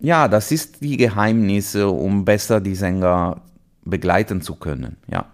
ja, 0.00 0.28
das 0.28 0.52
ist 0.52 0.82
die 0.82 0.96
Geheimnisse, 0.96 1.88
um 1.88 2.24
besser 2.24 2.60
die 2.60 2.74
Sänger 2.74 3.42
begleiten 3.84 4.40
zu 4.42 4.54
können. 4.56 4.96
Ja. 5.10 5.26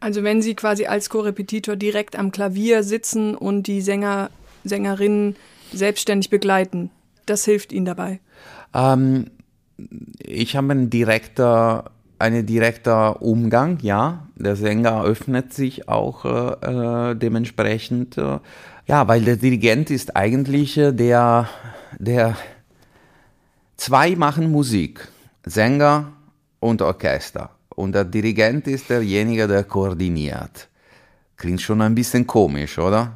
Also 0.00 0.24
wenn 0.24 0.42
Sie 0.42 0.54
quasi 0.54 0.86
als 0.86 1.10
Korrepetitor 1.10 1.76
direkt 1.76 2.18
am 2.18 2.32
Klavier 2.32 2.82
sitzen 2.82 3.36
und 3.36 3.66
die 3.68 3.80
Sänger 3.80 4.30
Sängerinnen 4.64 5.36
selbstständig 5.72 6.30
begleiten. 6.30 6.90
Das 7.26 7.44
hilft 7.44 7.72
Ihnen 7.72 7.86
dabei. 7.86 8.20
Ähm, 8.74 9.30
ich 10.18 10.56
habe 10.56 10.72
einen 10.72 10.90
direkter, 10.90 11.90
einen 12.18 12.46
direkter 12.46 13.22
Umgang, 13.22 13.78
ja. 13.82 14.26
Der 14.36 14.56
Sänger 14.56 15.04
öffnet 15.04 15.52
sich 15.52 15.88
auch 15.88 16.24
äh, 16.24 17.10
äh 17.10 17.14
dementsprechend. 17.14 18.18
Äh, 18.18 18.38
ja, 18.86 19.08
weil 19.08 19.22
der 19.22 19.36
Dirigent 19.36 19.90
ist 19.90 20.16
eigentlich 20.16 20.76
äh, 20.76 20.92
der, 20.92 21.48
der 21.98 22.36
zwei 23.76 24.16
machen 24.16 24.50
Musik, 24.50 25.08
Sänger 25.44 26.12
und 26.60 26.82
Orchester. 26.82 27.50
Und 27.74 27.92
der 27.94 28.04
Dirigent 28.04 28.66
ist 28.66 28.90
derjenige, 28.90 29.48
der 29.48 29.64
koordiniert. 29.64 30.68
Klingt 31.36 31.60
schon 31.60 31.80
ein 31.80 31.94
bisschen 31.94 32.26
komisch, 32.26 32.78
oder? 32.78 33.14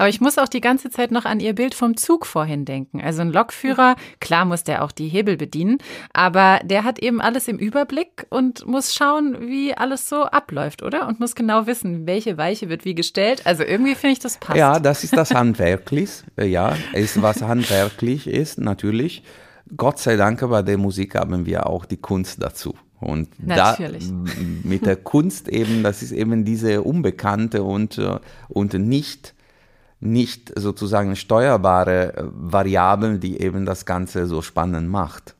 Aber 0.00 0.08
ich 0.08 0.22
muss 0.22 0.38
auch 0.38 0.48
die 0.48 0.62
ganze 0.62 0.88
Zeit 0.88 1.10
noch 1.10 1.26
an 1.26 1.40
Ihr 1.40 1.54
Bild 1.54 1.74
vom 1.74 1.94
Zug 1.94 2.24
vorhin 2.24 2.64
denken. 2.64 3.02
Also 3.02 3.20
ein 3.20 3.34
Lokführer, 3.34 3.96
klar 4.18 4.46
muss 4.46 4.64
der 4.64 4.82
auch 4.82 4.92
die 4.92 5.08
Hebel 5.08 5.36
bedienen, 5.36 5.76
aber 6.14 6.58
der 6.64 6.84
hat 6.84 7.00
eben 7.00 7.20
alles 7.20 7.48
im 7.48 7.58
Überblick 7.58 8.26
und 8.30 8.66
muss 8.66 8.94
schauen, 8.94 9.36
wie 9.42 9.74
alles 9.74 10.08
so 10.08 10.22
abläuft, 10.22 10.82
oder? 10.82 11.06
Und 11.06 11.20
muss 11.20 11.34
genau 11.34 11.66
wissen, 11.66 12.06
welche 12.06 12.38
Weiche 12.38 12.70
wird 12.70 12.86
wie 12.86 12.94
gestellt. 12.94 13.42
Also 13.44 13.62
irgendwie 13.62 13.94
finde 13.94 14.14
ich 14.14 14.20
das 14.20 14.38
passt. 14.38 14.56
Ja, 14.56 14.80
das 14.80 15.04
ist 15.04 15.14
das 15.14 15.34
Handwerklich. 15.34 16.22
ja, 16.38 16.74
ist 16.94 17.20
was 17.20 17.42
handwerklich 17.42 18.26
ist, 18.26 18.56
natürlich. 18.58 19.22
Gott 19.76 19.98
sei 19.98 20.16
Dank 20.16 20.40
bei 20.48 20.62
der 20.62 20.78
Musik 20.78 21.14
haben 21.14 21.44
wir 21.44 21.66
auch 21.66 21.84
die 21.84 21.98
Kunst 21.98 22.42
dazu. 22.42 22.74
Und 23.00 23.28
Natürlich. 23.38 24.08
da 24.08 24.14
mit 24.64 24.86
der 24.86 24.96
Kunst 24.96 25.48
eben, 25.48 25.82
das 25.82 26.00
ist 26.00 26.12
eben 26.12 26.46
diese 26.46 26.80
unbekannte 26.80 27.62
und, 27.62 27.98
äh, 27.98 28.18
und 28.48 28.72
nicht, 28.72 29.34
nicht 30.00 30.52
sozusagen 30.58 31.14
steuerbare 31.14 32.14
äh, 32.14 32.24
Variablen, 32.32 33.20
die 33.20 33.40
eben 33.40 33.66
das 33.66 33.84
Ganze 33.84 34.26
so 34.26 34.42
spannend 34.42 34.88
macht. 34.88 35.34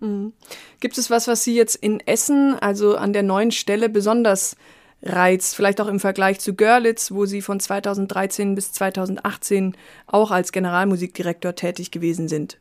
Mhm. 0.00 0.32
Gibt 0.80 0.98
es 0.98 1.10
was, 1.10 1.26
was 1.26 1.42
Sie 1.42 1.56
jetzt 1.56 1.74
in 1.74 2.00
Essen, 2.00 2.56
also 2.60 2.96
an 2.96 3.12
der 3.12 3.22
neuen 3.22 3.50
Stelle, 3.50 3.88
besonders 3.88 4.56
reizt? 5.02 5.56
Vielleicht 5.56 5.80
auch 5.80 5.88
im 5.88 6.00
Vergleich 6.00 6.38
zu 6.38 6.54
Görlitz, 6.54 7.10
wo 7.10 7.26
Sie 7.26 7.42
von 7.42 7.58
2013 7.58 8.54
bis 8.54 8.72
2018 8.72 9.74
auch 10.06 10.30
als 10.30 10.52
Generalmusikdirektor 10.52 11.54
tätig 11.54 11.90
gewesen 11.90 12.28
sind? 12.28 12.58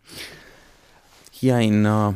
Hier 1.32 1.60
in 1.60 1.86
uh 1.86 2.14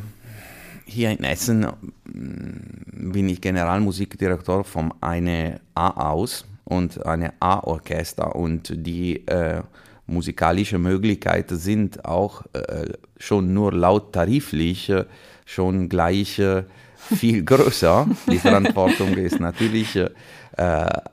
hier 0.84 1.10
in 1.10 1.24
Essen 1.24 1.66
mm, 2.04 3.12
bin 3.12 3.28
ich 3.28 3.40
Generalmusikdirektor 3.40 4.64
vom 4.64 4.92
eine 5.00 5.60
A 5.74 6.10
aus 6.10 6.44
und 6.72 7.04
eine 7.06 7.34
A-Orchester 7.40 8.34
und 8.34 8.72
die 8.74 9.26
äh, 9.26 9.62
musikalische 10.06 10.78
Möglichkeiten 10.78 11.56
sind 11.56 12.04
auch 12.04 12.42
äh, 12.52 12.92
schon 13.18 13.52
nur 13.52 13.72
laut 13.72 14.12
tariflich 14.12 14.88
äh, 14.88 15.04
schon 15.44 15.88
gleich 15.88 16.38
äh, 16.38 16.64
viel 16.96 17.44
größer. 17.50 18.08
Die 18.30 18.38
Verantwortung 18.38 19.14
ist 19.14 19.40
natürlich 19.40 19.96
äh, 19.96 20.08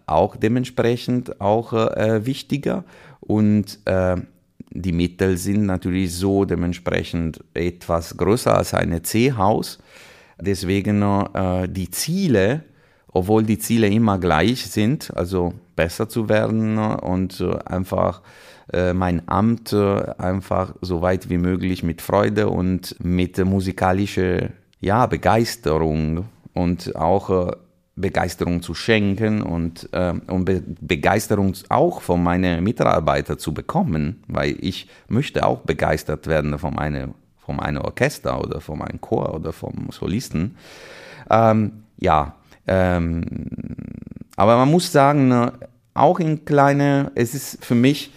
auch 0.05 0.35
dementsprechend 0.35 1.39
auch 1.41 1.73
äh, 1.73 2.25
wichtiger 2.25 2.83
und 3.21 3.79
die 4.71 4.91
Mittel 4.91 5.37
sind 5.37 5.65
natürlich 5.65 6.13
so 6.13 6.45
dementsprechend 6.45 7.43
etwas 7.55 8.15
größer 8.15 8.55
als 8.55 8.73
ein 8.75 9.03
C-Haus. 9.03 9.79
Deswegen 10.39 11.01
äh, 11.01 11.67
die 11.67 11.89
Ziele, 11.89 12.63
obwohl 13.11 13.43
die 13.43 13.59
Ziele 13.59 13.87
immer 13.87 14.19
gleich 14.19 14.67
sind, 14.67 15.15
also 15.15 15.53
besser 15.75 16.09
zu 16.09 16.29
werden 16.29 16.77
und 16.77 17.39
äh, 17.41 17.57
einfach 17.65 18.21
äh, 18.71 18.93
mein 18.93 19.27
Amt 19.27 19.73
äh, 19.73 20.13
einfach 20.17 20.75
so 20.81 21.01
weit 21.01 21.29
wie 21.29 21.37
möglich 21.37 21.83
mit 21.83 22.01
Freude 22.01 22.49
und 22.49 22.95
mit 23.03 23.37
musikalischer 23.43 24.49
ja, 24.81 25.05
Begeisterung 25.05 26.25
und 26.53 26.95
auch 26.95 27.53
Begeisterung 27.95 28.61
zu 28.61 28.73
schenken 28.73 29.41
und, 29.41 29.89
und 30.27 30.45
Be 30.45 30.63
Begeisterung 30.79 31.53
auch 31.67 32.01
von 32.01 32.23
meinen 32.23 32.63
Mitarbeitern 32.63 33.37
zu 33.37 33.53
bekommen, 33.53 34.23
weil 34.27 34.55
ich 34.61 34.87
möchte 35.09 35.45
auch 35.45 35.59
begeistert 35.59 36.27
werden 36.27 36.57
von 36.57 36.75
meinem 36.75 37.13
von 37.49 37.57
meinem 37.57 37.81
Orchester 37.81 38.39
oder 38.39 38.61
von 38.61 38.77
meinem 38.77 39.01
Chor 39.01 39.33
oder 39.33 39.51
vom 39.51 39.87
Solisten. 39.89 40.55
Ähm, 41.29 41.83
ja, 41.97 42.35
ähm, 42.69 43.25
aber 44.35 44.57
man 44.57 44.69
muss 44.69 44.91
sagen, 44.91 45.27
ne, 45.27 45.53
auch 45.95 46.19
in 46.19 46.45
kleine, 46.45 47.11
es 47.15 47.33
ist 47.33 47.65
für 47.65 47.75
mich 47.75 48.11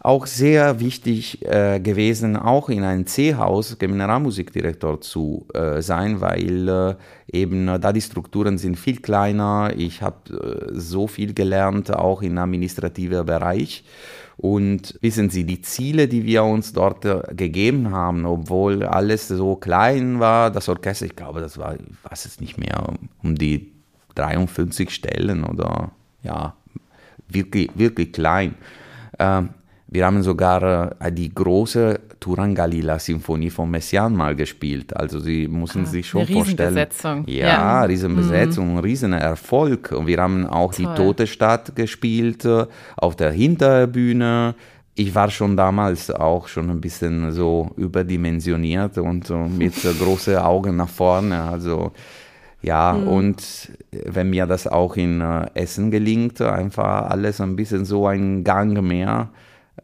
auch 0.00 0.26
sehr 0.26 0.80
wichtig 0.80 1.44
äh, 1.44 1.78
gewesen, 1.80 2.36
auch 2.36 2.70
in 2.70 2.84
einem 2.84 3.06
C-Haus 3.06 3.78
Generalmusikdirektor 3.78 5.02
zu 5.02 5.46
äh, 5.52 5.82
sein, 5.82 6.22
weil 6.22 6.68
äh, 6.68 6.94
eben 7.30 7.68
äh, 7.68 7.78
da 7.78 7.92
die 7.92 8.00
Strukturen 8.00 8.56
sind 8.56 8.78
viel 8.78 9.00
kleiner. 9.00 9.72
Ich 9.76 10.00
habe 10.00 10.70
äh, 10.72 10.72
so 10.72 11.06
viel 11.06 11.34
gelernt, 11.34 11.94
auch 11.94 12.22
im 12.22 12.38
administrativen 12.38 13.26
Bereich. 13.26 13.84
Und 14.38 14.96
wissen 15.02 15.30
Sie, 15.30 15.44
die 15.44 15.60
Ziele, 15.62 16.08
die 16.08 16.24
wir 16.24 16.44
uns 16.44 16.72
dort 16.72 17.04
äh, 17.04 17.20
gegeben 17.34 17.90
haben, 17.90 18.24
obwohl 18.24 18.84
alles 18.84 19.28
so 19.28 19.56
klein 19.56 20.20
war, 20.20 20.50
das 20.50 20.68
Orchester, 20.68 21.06
ich 21.06 21.16
glaube, 21.16 21.40
das 21.40 21.58
war, 21.58 21.74
ich 21.74 21.80
weiß 22.08 22.24
es 22.24 22.40
nicht 22.40 22.56
mehr, 22.56 22.94
um 23.22 23.34
die 23.34 23.77
53 24.18 24.90
Stellen 24.90 25.44
oder 25.44 25.90
ja, 26.22 26.54
wirklich, 27.28 27.70
wirklich 27.74 28.12
klein. 28.12 28.54
Ähm, 29.18 29.50
wir 29.90 30.04
haben 30.04 30.22
sogar 30.22 30.96
äh, 31.00 31.10
die 31.10 31.34
große 31.34 32.00
Turangalila 32.20 32.98
Sinfonie 32.98 33.48
von 33.48 33.70
Messiaen 33.70 34.14
mal 34.14 34.36
gespielt. 34.36 34.94
Also 34.94 35.18
Sie 35.18 35.48
müssen 35.48 35.82
ah, 35.82 35.86
sich 35.86 36.06
schon 36.06 36.22
eine 36.22 36.32
vorstellen. 36.32 36.68
Riesenbesetzung. 36.68 37.24
Ja, 37.26 37.46
ja. 37.46 37.82
Riesenbesetzung, 37.82 38.72
mhm. 38.72 38.78
Riesenerfolg. 38.80 39.92
Und 39.92 40.06
wir 40.06 40.18
haben 40.18 40.46
auch 40.46 40.74
Toll. 40.74 40.86
die 40.86 40.94
Tote 40.94 41.26
Stadt 41.26 41.74
gespielt 41.74 42.44
äh, 42.44 42.66
auf 42.96 43.16
der 43.16 43.30
Hinterbühne. 43.30 44.54
Ich 44.94 45.14
war 45.14 45.30
schon 45.30 45.56
damals 45.56 46.10
auch 46.10 46.48
schon 46.48 46.68
ein 46.70 46.80
bisschen 46.80 47.32
so 47.32 47.70
überdimensioniert 47.76 48.98
und 48.98 49.26
so 49.26 49.38
mit 49.38 49.74
großen 49.74 50.36
Augen 50.36 50.76
nach 50.76 50.88
vorne. 50.88 51.40
Also 51.44 51.92
ja, 52.60 52.92
mhm. 52.92 53.08
und 53.08 53.72
wenn 53.90 54.30
mir 54.30 54.46
das 54.46 54.66
auch 54.66 54.96
in 54.96 55.20
äh, 55.20 55.46
Essen 55.54 55.90
gelingt, 55.90 56.40
einfach 56.40 57.08
alles 57.08 57.40
ein 57.40 57.56
bisschen 57.56 57.84
so 57.84 58.06
ein 58.06 58.42
Gang 58.42 58.82
mehr 58.82 59.28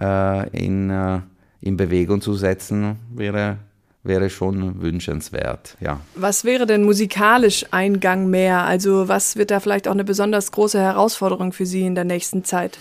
äh, 0.01 0.49
in, 0.51 0.91
äh, 0.91 1.21
in 1.61 1.77
Bewegung 1.77 2.21
zu 2.21 2.35
setzen, 2.35 2.97
wäre, 3.15 3.59
wäre 4.03 4.29
schon 4.29 4.81
wünschenswert. 4.83 5.77
Ja. 5.81 6.01
Was 6.17 6.45
wäre 6.45 6.67
denn 6.67 6.83
musikalisch 6.83 7.65
ein 7.71 8.01
Gang 8.01 8.29
mehr? 8.29 8.65
Also 8.65 9.09
was 9.09 9.37
wird 9.37 9.53
da 9.53 9.61
vielleicht 9.61 9.87
auch 9.87 9.93
eine 9.93 10.05
besonders 10.05 10.51
große 10.51 10.81
Herausforderung 10.81 11.53
für 11.53 11.67
Sie 11.67 11.87
in 11.87 11.95
der 11.95 12.05
nächsten 12.05 12.43
Zeit? 12.43 12.79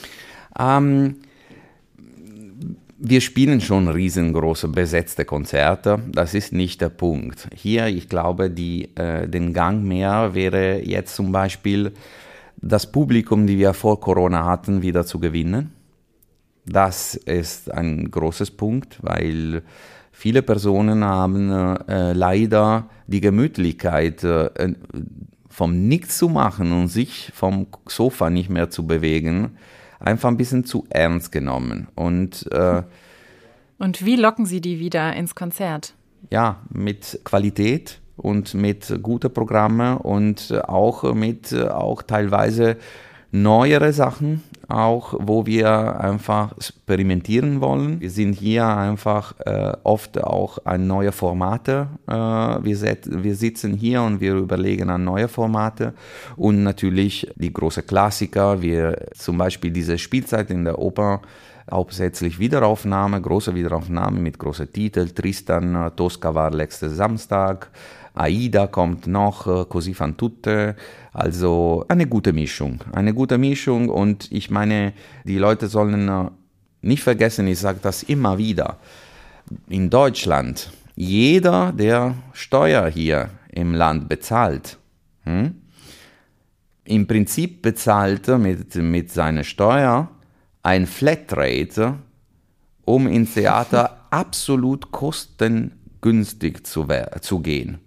Ähm, 0.60 1.18
wir 3.06 3.20
spielen 3.20 3.60
schon 3.60 3.90
riesengroße 3.90 4.70
besetzte 4.70 5.26
Konzerte. 5.26 6.00
Das 6.10 6.34
ist 6.34 6.54
nicht 6.54 6.80
der 6.80 6.88
Punkt. 6.88 7.50
Hier, 7.54 7.88
ich 7.88 8.08
glaube, 8.08 8.50
die, 8.50 8.96
äh, 8.96 9.28
den 9.28 9.52
Gang 9.52 9.84
mehr 9.84 10.34
wäre 10.34 10.82
jetzt 10.82 11.14
zum 11.16 11.34
Beispiel 11.34 11.92
das 12.56 12.90
Publikum, 12.90 13.46
die 13.46 13.58
wir 13.58 13.74
vor 13.74 14.00
Corona 14.00 14.46
hatten, 14.46 14.82
wieder 14.82 15.06
zu 15.06 15.20
gewinnen. 15.20 15.74
Das 16.66 17.16
ist 17.16 17.70
ein 17.70 18.10
großes 18.10 18.52
Punkt, 18.52 19.00
weil 19.02 19.64
viele 20.14 20.42
Personen 20.42 21.04
haben 21.04 21.52
äh, 21.52 22.14
leider 22.14 22.88
die 23.08 23.20
Gemütlichkeit, 23.20 24.24
äh, 24.24 24.76
vom 25.50 25.90
Nichts 25.90 26.18
zu 26.20 26.30
machen 26.30 26.72
und 26.72 26.88
sich 26.88 27.34
vom 27.36 27.68
Sofa 27.86 28.30
nicht 28.30 28.50
mehr 28.50 28.70
zu 28.70 28.88
bewegen, 28.88 29.58
einfach 30.04 30.30
ein 30.30 30.38
bisschen 30.38 30.66
zu 30.66 30.86
ernst 30.90 31.32
genommen. 31.32 31.88
Und, 31.96 32.52
äh, 32.52 32.84
und 33.80 34.06
wie 34.06 34.16
locken 34.16 34.46
Sie 34.46 34.62
die 34.62 34.80
wieder 34.80 35.16
ins 35.16 35.36
Konzert? 35.36 35.94
Ja, 36.30 36.62
mit 36.70 37.20
Qualität 37.24 38.00
und 38.16 38.54
mit 38.54 39.00
guten 39.02 39.34
Programmen 39.34 39.98
und 39.98 40.54
auch 40.68 41.14
mit 41.14 41.54
auch 41.54 42.04
teilweise 42.04 42.78
neuere 43.32 43.92
Sachen, 43.94 44.44
auch 44.70 45.16
wo 45.20 45.46
wir 45.46 46.00
einfach 46.00 46.56
experimentieren 46.58 47.62
wollen. 47.62 48.00
Wir 48.00 48.10
sind 48.10 48.34
hier 48.34 48.66
einfach 48.68 49.34
äh, 49.46 49.74
oft 49.84 50.24
auch 50.24 50.60
an 50.66 50.88
neue 50.88 51.12
Formate. 51.12 51.88
Äh, 52.08 52.14
wir, 52.14 52.78
set, 52.78 53.08
wir 53.12 53.36
sitzen 53.36 53.74
hier 53.74 54.02
und 54.02 54.22
wir 54.22 54.36
überlegen 54.36 54.90
an 54.90 55.04
neue 55.04 55.28
Formate 55.28 55.94
und 56.38 56.64
natürlich 56.64 57.30
die 57.36 57.52
großen 57.52 57.86
Klassiker, 57.86 58.62
wie 58.62 58.94
zum 59.14 59.38
Beispiel 59.38 59.72
diese 59.72 59.98
Spielzeit 59.98 60.50
in 60.50 60.64
der 60.64 60.80
Oper 60.80 61.22
hauptsächlich 61.72 62.40
Wiederaufnahme, 62.40 63.22
große 63.22 63.56
Wiederaufnahme 63.56 64.20
mit 64.20 64.38
großen 64.38 64.72
Titeln. 64.72 65.14
Tristan, 65.14 65.92
Tosca 65.96 66.36
war 66.36 66.52
letzten 66.52 66.90
Samstag, 66.90 67.70
Aida 68.16 68.68
kommt 68.68 69.08
noch, 69.08 69.48
äh, 69.48 69.66
Così 69.66 69.94
fan 69.94 70.16
tutte. 70.18 70.76
Also 71.14 71.86
eine 71.88 72.08
gute 72.08 72.34
Mischung, 72.34 72.80
eine 72.92 73.14
gute 73.14 73.38
Mischung 73.38 73.90
und 73.90 74.32
ich 74.32 74.50
meine, 74.54 74.94
die 75.26 75.38
Leute 75.38 75.68
sollen 75.68 76.08
äh, 76.08 76.30
nicht 76.82 77.04
vergessen, 77.04 77.48
ich 77.48 77.60
sage 77.60 77.80
das 77.82 78.04
immer 78.04 78.38
wieder, 78.38 78.78
in 79.68 79.90
Deutschland, 79.90 80.72
jeder, 80.96 81.74
der 81.74 82.16
Steuer 82.32 82.88
hier 82.88 83.30
im 83.50 83.74
Land 83.74 84.08
bezahlt, 84.08 84.78
hm, 85.24 85.56
im 86.86 87.08
Prinzip 87.08 87.62
bezahlt 87.62 88.28
mit, 88.28 88.76
mit 88.76 89.12
seiner 89.12 89.44
Steuer 89.44 90.10
ein 90.62 90.86
Flatrate, 90.86 91.96
um 92.86 93.08
ins 93.08 93.34
Theater 93.34 94.06
absolut 94.12 94.92
kostengünstig 94.92 96.66
zu, 96.66 96.88
zu 97.22 97.40
gehen. 97.40 97.80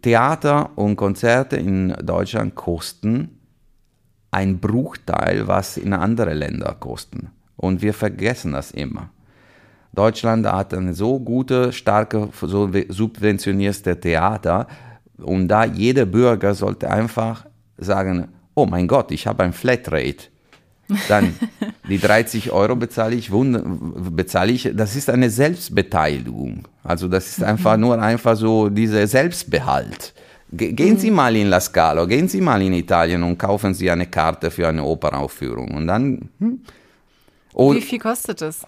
Theater 0.00 0.70
und 0.76 0.96
Konzerte 0.96 1.56
in 1.56 1.90
Deutschland 2.02 2.54
kosten 2.54 3.41
ein 4.32 4.58
Bruchteil, 4.58 5.46
was 5.46 5.76
in 5.76 5.92
andere 5.92 6.34
Länder 6.34 6.74
kosten. 6.80 7.30
Und 7.56 7.82
wir 7.82 7.94
vergessen 7.94 8.52
das 8.52 8.72
immer. 8.72 9.10
Deutschland 9.92 10.46
hat 10.46 10.72
ein 10.72 10.94
so 10.94 11.20
gute, 11.20 11.72
starke, 11.72 12.30
so 12.40 12.70
subventionierte 12.88 14.00
Theater 14.00 14.66
und 15.18 15.48
da 15.48 15.64
jeder 15.64 16.06
Bürger 16.06 16.54
sollte 16.54 16.90
einfach 16.90 17.46
sagen, 17.76 18.28
oh 18.54 18.64
mein 18.64 18.88
Gott, 18.88 19.12
ich 19.12 19.26
habe 19.26 19.44
ein 19.44 19.52
Flatrate. 19.52 20.28
Dann 21.08 21.34
die 21.88 21.98
30 21.98 22.52
Euro 22.52 22.74
bezahle 22.74 23.14
ich, 23.14 23.30
bezahle 23.30 24.52
ich, 24.52 24.70
das 24.74 24.96
ist 24.96 25.10
eine 25.10 25.28
Selbstbeteiligung. 25.28 26.68
Also 26.82 27.06
das 27.06 27.28
ist 27.28 27.44
einfach 27.44 27.76
nur 27.76 28.00
einfach 28.00 28.36
so 28.36 28.70
dieser 28.70 29.06
Selbstbehalt. 29.06 30.14
Gehen 30.54 30.98
Sie 30.98 31.10
mal 31.10 31.34
in 31.34 31.48
La 31.48 31.60
Scala, 31.60 32.04
gehen 32.04 32.28
Sie 32.28 32.40
mal 32.42 32.60
in 32.60 32.74
Italien 32.74 33.22
und 33.22 33.38
kaufen 33.38 33.72
Sie 33.72 33.90
eine 33.90 34.06
Karte 34.06 34.50
für 34.50 34.68
eine 34.68 34.84
Operaufführung. 34.84 35.70
Und 35.72 35.86
dann. 35.86 36.28
Hm? 36.38 36.60
Und, 37.54 37.76
Wie 37.76 37.80
viel 37.80 37.98
kostet 37.98 38.42
es? 38.42 38.62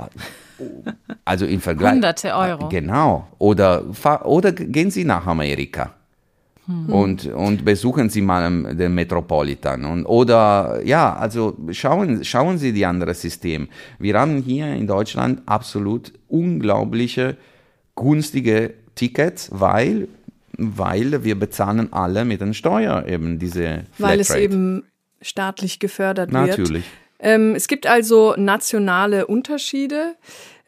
Also 1.24 1.46
im 1.46 1.60
Vergleich. 1.60 1.92
Hunderte 1.92 2.34
Euro. 2.34 2.68
Genau. 2.68 3.28
Oder, 3.38 3.84
oder 4.24 4.52
gehen 4.52 4.90
Sie 4.90 5.04
nach 5.04 5.26
Amerika. 5.26 5.94
Mhm. 6.66 6.92
Und, 6.92 7.26
und 7.26 7.64
besuchen 7.64 8.08
Sie 8.08 8.22
mal 8.22 8.74
den 8.74 8.94
Metropolitan. 8.94 9.84
Und, 9.84 10.06
oder 10.06 10.80
ja, 10.84 11.14
also 11.14 11.56
schauen, 11.70 12.24
schauen 12.24 12.58
Sie 12.58 12.72
die 12.72 12.86
anderen 12.86 13.14
Systeme. 13.14 13.68
Wir 13.98 14.18
haben 14.18 14.42
hier 14.42 14.72
in 14.74 14.86
Deutschland 14.86 15.42
absolut 15.46 16.12
unglaubliche, 16.28 17.36
günstige 17.94 18.74
Tickets, 18.94 19.50
weil, 19.52 20.08
weil 20.58 21.24
wir 21.24 21.38
bezahlen 21.38 21.92
alle 21.92 22.24
mit 22.24 22.40
den 22.40 22.54
Steuer 22.54 23.06
eben 23.06 23.38
diese 23.38 23.84
Flatrate. 23.92 23.98
Weil 23.98 24.20
es 24.20 24.34
eben 24.34 24.84
staatlich 25.20 25.78
gefördert 25.78 26.32
Natürlich. 26.32 26.58
wird. 26.58 26.58
Natürlich. 26.58 26.84
Ähm, 27.20 27.54
es 27.54 27.68
gibt 27.68 27.86
also 27.86 28.34
nationale 28.36 29.26
Unterschiede 29.26 30.14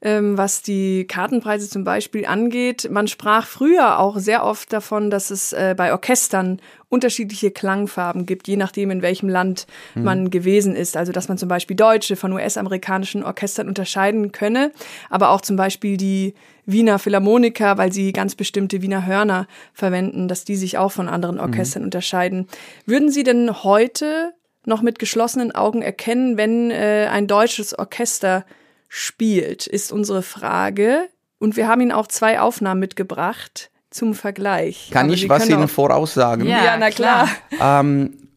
ähm, 0.02 0.36
was 0.36 0.62
die 0.62 1.06
Kartenpreise 1.06 1.70
zum 1.70 1.82
Beispiel 1.82 2.26
angeht. 2.26 2.88
Man 2.90 3.08
sprach 3.08 3.46
früher 3.46 3.98
auch 3.98 4.18
sehr 4.18 4.44
oft 4.44 4.72
davon, 4.72 5.10
dass 5.10 5.30
es 5.30 5.52
äh, 5.52 5.74
bei 5.76 5.90
Orchestern 5.90 6.60
unterschiedliche 6.88 7.50
Klangfarben 7.50 8.26
gibt, 8.26 8.46
je 8.46 8.56
nachdem, 8.56 8.90
in 8.90 9.02
welchem 9.02 9.28
Land 9.28 9.66
mhm. 9.94 10.04
man 10.04 10.30
gewesen 10.30 10.76
ist. 10.76 10.96
Also, 10.96 11.12
dass 11.12 11.28
man 11.28 11.38
zum 11.38 11.48
Beispiel 11.48 11.76
deutsche 11.76 12.14
von 12.14 12.32
US-amerikanischen 12.32 13.24
Orchestern 13.24 13.68
unterscheiden 13.68 14.32
könne, 14.32 14.70
aber 15.08 15.30
auch 15.30 15.40
zum 15.40 15.56
Beispiel 15.56 15.96
die 15.96 16.34
Wiener 16.66 16.98
Philharmoniker, 16.98 17.78
weil 17.78 17.92
sie 17.92 18.12
ganz 18.12 18.34
bestimmte 18.34 18.82
Wiener 18.82 19.06
Hörner 19.06 19.46
verwenden, 19.72 20.28
dass 20.28 20.44
die 20.44 20.56
sich 20.56 20.78
auch 20.78 20.92
von 20.92 21.08
anderen 21.08 21.38
Orchestern 21.38 21.82
mhm. 21.82 21.86
unterscheiden. 21.86 22.48
Würden 22.84 23.10
Sie 23.10 23.22
denn 23.22 23.62
heute 23.62 24.34
noch 24.64 24.82
mit 24.82 24.98
geschlossenen 24.98 25.52
Augen 25.52 25.80
erkennen, 25.80 26.36
wenn 26.36 26.72
äh, 26.72 27.08
ein 27.10 27.28
deutsches 27.28 27.78
Orchester 27.78 28.44
spielt, 28.88 29.66
ist 29.66 29.92
unsere 29.92 30.22
Frage. 30.22 31.08
Und 31.38 31.56
wir 31.56 31.68
haben 31.68 31.80
Ihnen 31.80 31.92
auch 31.92 32.08
zwei 32.08 32.40
Aufnahmen 32.40 32.80
mitgebracht 32.80 33.70
zum 33.90 34.14
Vergleich. 34.14 34.90
Kann 34.90 35.06
Aber 35.06 35.14
ich 35.14 35.22
Sie 35.22 35.28
was 35.28 35.48
Ihnen 35.48 35.68
voraussagen? 35.68 36.46
Ja, 36.46 36.64
Ja, 36.64 36.76
na 36.76 36.90
klar. 36.90 37.28
Ähm, 37.60 38.28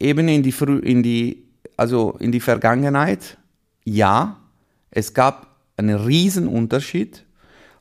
eben 0.00 0.28
in 0.28 0.42
die, 0.42 0.52
Frü 0.52 0.78
in 0.78 1.02
die, 1.02 1.44
also 1.76 2.16
in 2.18 2.32
die 2.32 2.40
Vergangenheit, 2.40 3.36
ja, 3.84 4.36
es 4.90 5.12
gab 5.12 5.48
einen 5.76 5.96
riesen 5.96 6.48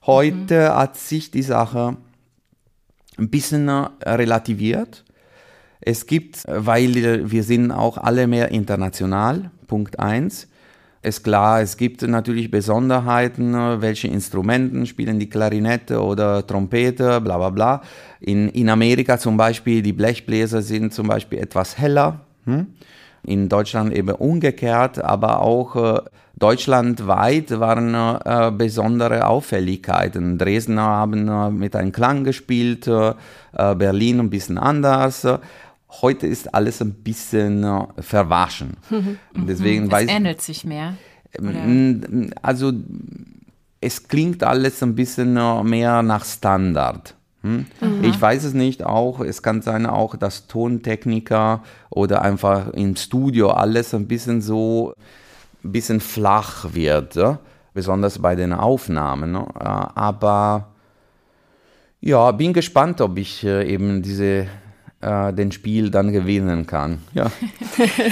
Heute 0.05 0.75
hat 0.75 0.97
sich 0.97 1.31
die 1.31 1.43
Sache 1.43 1.95
ein 3.17 3.29
bisschen 3.29 3.69
äh, 3.69 3.87
relativiert. 4.05 5.05
Es 5.79 6.07
gibt, 6.07 6.43
weil 6.45 6.97
äh, 6.97 7.31
wir 7.31 7.43
sind 7.43 7.71
auch 7.71 7.97
alle 7.97 8.27
mehr 8.27 8.51
international, 8.51 9.49
Punkt 9.65 9.99
eins. 9.99 10.49
Ist 11.03 11.23
klar, 11.23 11.61
es 11.61 11.77
gibt 11.77 12.01
natürlich 12.01 12.51
Besonderheiten, 12.51 13.53
äh, 13.53 13.81
welche 13.81 14.09
Instrumenten 14.09 14.85
spielen 14.87 15.19
die 15.19 15.29
Klarinette 15.29 16.03
oder 16.03 16.45
Trompete, 16.45 17.21
bla 17.21 17.37
bla 17.37 17.49
bla. 17.49 17.81
In, 18.19 18.49
in 18.49 18.67
Amerika 18.67 19.17
zum 19.17 19.37
Beispiel, 19.37 19.81
die 19.81 19.93
Blechbläser 19.93 20.61
sind 20.61 20.93
zum 20.93 21.07
Beispiel 21.07 21.39
etwas 21.39 21.77
heller. 21.77 22.19
Hm? 22.43 22.67
In 23.25 23.47
Deutschland 23.47 23.93
eben 23.93 24.15
umgekehrt, 24.15 25.01
aber 25.01 25.41
auch 25.41 26.03
deutschlandweit 26.43 27.57
waren 27.59 27.95
äh, 27.95 28.51
besondere 28.51 29.27
Auffälligkeiten. 29.27 30.37
Dresdner 30.37 30.81
haben 30.81 31.29
äh, 31.29 31.49
mit 31.49 31.73
einem 31.73 31.93
Klang 31.93 32.25
gespielt, 32.25 32.85
äh, 32.87 33.13
Berlin 33.53 34.19
ein 34.19 34.29
bisschen 34.29 34.57
anders. 34.57 35.25
Heute 36.01 36.27
ist 36.27 36.53
alles 36.53 36.81
ein 36.81 36.95
bisschen 36.95 37.63
äh, 37.63 37.85
verwaschen. 37.99 38.75
Deswegen 39.35 39.89
Es 39.89 40.09
ähnelt 40.09 40.41
sich 40.41 40.65
mehr. 40.65 40.95
Oder? 41.39 41.51
Mm, 41.51 42.31
Also 42.41 42.73
es 43.79 44.07
klingt 44.07 44.43
alles 44.43 44.83
ein 44.83 44.95
bisschen 44.95 45.37
äh, 45.37 45.63
mehr 45.63 46.03
nach 46.03 46.25
Standard. 46.25 47.15
Hm? 47.43 47.65
Ich 48.01 48.19
weiß 48.21 48.45
es 48.45 48.53
nicht 48.53 48.83
auch, 48.83 49.19
es 49.19 49.41
kann 49.43 49.61
sein 49.61 49.85
auch, 49.85 50.15
dass 50.15 50.47
Tontechniker 50.47 51.61
oder 51.89 52.21
einfach 52.21 52.71
im 52.71 52.95
Studio 52.95 53.49
alles 53.49 53.93
ein 53.93 54.07
bisschen 54.07 54.39
so, 54.41 54.93
ein 55.63 55.71
bisschen 55.71 55.99
flach 55.99 56.73
wird, 56.73 57.15
ja? 57.15 57.39
besonders 57.73 58.19
bei 58.19 58.35
den 58.35 58.53
Aufnahmen. 58.53 59.31
Ne? 59.31 59.45
Äh, 59.59 59.63
Aber 59.63 60.73
ja, 62.01 62.31
bin 62.31 62.53
gespannt, 62.53 63.01
ob 63.01 63.17
ich 63.17 63.43
äh, 63.43 63.67
eben 63.67 64.01
diese, 64.03 64.47
äh, 65.01 65.33
den 65.33 65.51
Spiel 65.51 65.89
dann 65.89 66.11
gewinnen 66.11 66.67
kann. 66.67 66.99
Ja. 67.13 67.31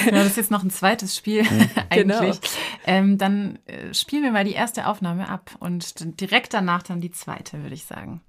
Ja, 0.05 0.11
das 0.11 0.27
ist 0.27 0.37
jetzt 0.37 0.51
noch 0.51 0.63
ein 0.63 0.71
zweites 0.71 1.15
Spiel 1.15 1.43
Genau. 1.91 2.17
eigentlich. 2.19 2.39
Ähm, 2.87 3.17
dann 3.19 3.59
spielen 3.91 4.23
wir 4.23 4.31
mal 4.31 4.43
die 4.43 4.53
erste 4.53 4.87
Aufnahme 4.87 5.29
ab 5.29 5.51
und 5.59 6.01
dann 6.01 6.15
direkt 6.15 6.53
danach 6.53 6.81
dann 6.81 6.99
die 6.99 7.11
zweite, 7.11 7.61
würde 7.61 7.75
ich 7.75 7.85
sagen. 7.85 8.21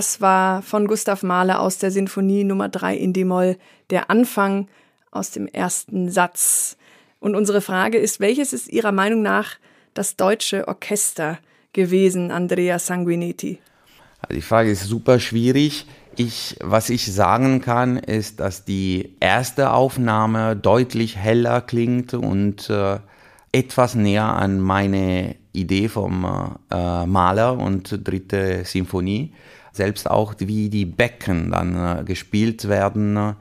Das 0.00 0.22
war 0.22 0.62
von 0.62 0.86
Gustav 0.86 1.22
Mahler 1.22 1.60
aus 1.60 1.76
der 1.76 1.90
Sinfonie 1.90 2.42
Nummer 2.42 2.70
3 2.70 2.96
in 2.96 3.12
D-Moll, 3.12 3.58
der 3.90 4.08
Anfang 4.08 4.66
aus 5.10 5.30
dem 5.30 5.46
ersten 5.46 6.10
Satz. 6.10 6.78
Und 7.18 7.36
unsere 7.36 7.60
Frage 7.60 7.98
ist, 7.98 8.18
welches 8.18 8.54
ist 8.54 8.68
Ihrer 8.68 8.92
Meinung 8.92 9.20
nach 9.20 9.56
das 9.92 10.16
deutsche 10.16 10.66
Orchester 10.68 11.38
gewesen, 11.74 12.30
Andrea 12.30 12.78
Sanguinetti? 12.78 13.58
Die 14.32 14.40
Frage 14.40 14.70
ist 14.70 14.84
super 14.84 15.20
schwierig. 15.20 15.84
Ich, 16.16 16.56
was 16.62 16.88
ich 16.88 17.12
sagen 17.12 17.60
kann, 17.60 17.98
ist, 17.98 18.40
dass 18.40 18.64
die 18.64 19.16
erste 19.20 19.70
Aufnahme 19.70 20.56
deutlich 20.56 21.18
heller 21.18 21.60
klingt 21.60 22.14
und 22.14 22.70
äh, 22.70 23.00
etwas 23.52 23.94
näher 23.96 24.24
an 24.24 24.60
meine 24.60 25.36
Idee 25.52 25.88
vom 25.88 26.56
äh, 26.70 27.04
Maler 27.04 27.58
und 27.58 28.00
dritte 28.02 28.64
Sinfonie. 28.64 29.34
Selbst 29.72 30.10
auch 30.10 30.34
wie 30.38 30.68
die 30.68 30.84
Becken 30.84 31.50
dann 31.50 32.00
äh, 32.00 32.04
gespielt 32.04 32.68
werden, 32.68 33.36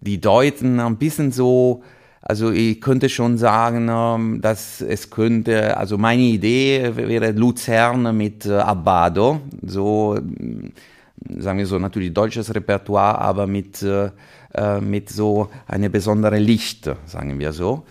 die 0.00 0.20
deuten 0.20 0.80
ein 0.80 0.96
bisschen 0.96 1.32
so, 1.32 1.82
also 2.22 2.50
ich 2.50 2.80
könnte 2.80 3.08
schon 3.08 3.38
sagen, 3.38 3.88
ähm, 3.90 4.40
dass 4.40 4.80
es 4.80 5.10
könnte, 5.10 5.76
also 5.76 5.98
meine 5.98 6.22
Idee 6.22 6.92
wäre 6.94 7.32
Luzern 7.32 8.16
mit 8.16 8.46
äh, 8.46 8.58
Abbado, 8.58 9.40
so 9.62 10.16
mm, 10.20 10.68
sagen 11.40 11.58
wir 11.58 11.66
so 11.66 11.78
natürlich 11.78 12.12
deutsches 12.12 12.54
Repertoire, 12.54 13.18
aber 13.18 13.46
mit, 13.46 13.82
äh, 13.82 14.10
mit 14.80 15.10
so 15.10 15.48
eine 15.66 15.90
besondere 15.90 16.38
Licht, 16.38 16.90
sagen 17.06 17.38
wir 17.38 17.52
so. 17.52 17.84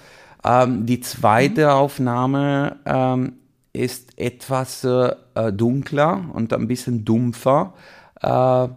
Ähm, 0.43 0.86
die 0.86 1.02
zweite 1.02 1.73
Aufnahme 1.73 2.78
ähm, 2.86 3.34
ist 3.73 4.17
etwas 4.17 4.84
äh, 4.84 5.13
äh, 5.36 5.53
dunkler 5.53 6.25
und 6.34 6.53
ein 6.53 6.67
bisschen 6.67 7.06
dumpfer 7.06 7.73
äh, 8.21 8.67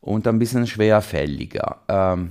und 0.00 0.26
ein 0.26 0.38
bisschen 0.38 0.66
schwerfälliger. 0.66 1.78
Ähm, 1.88 2.30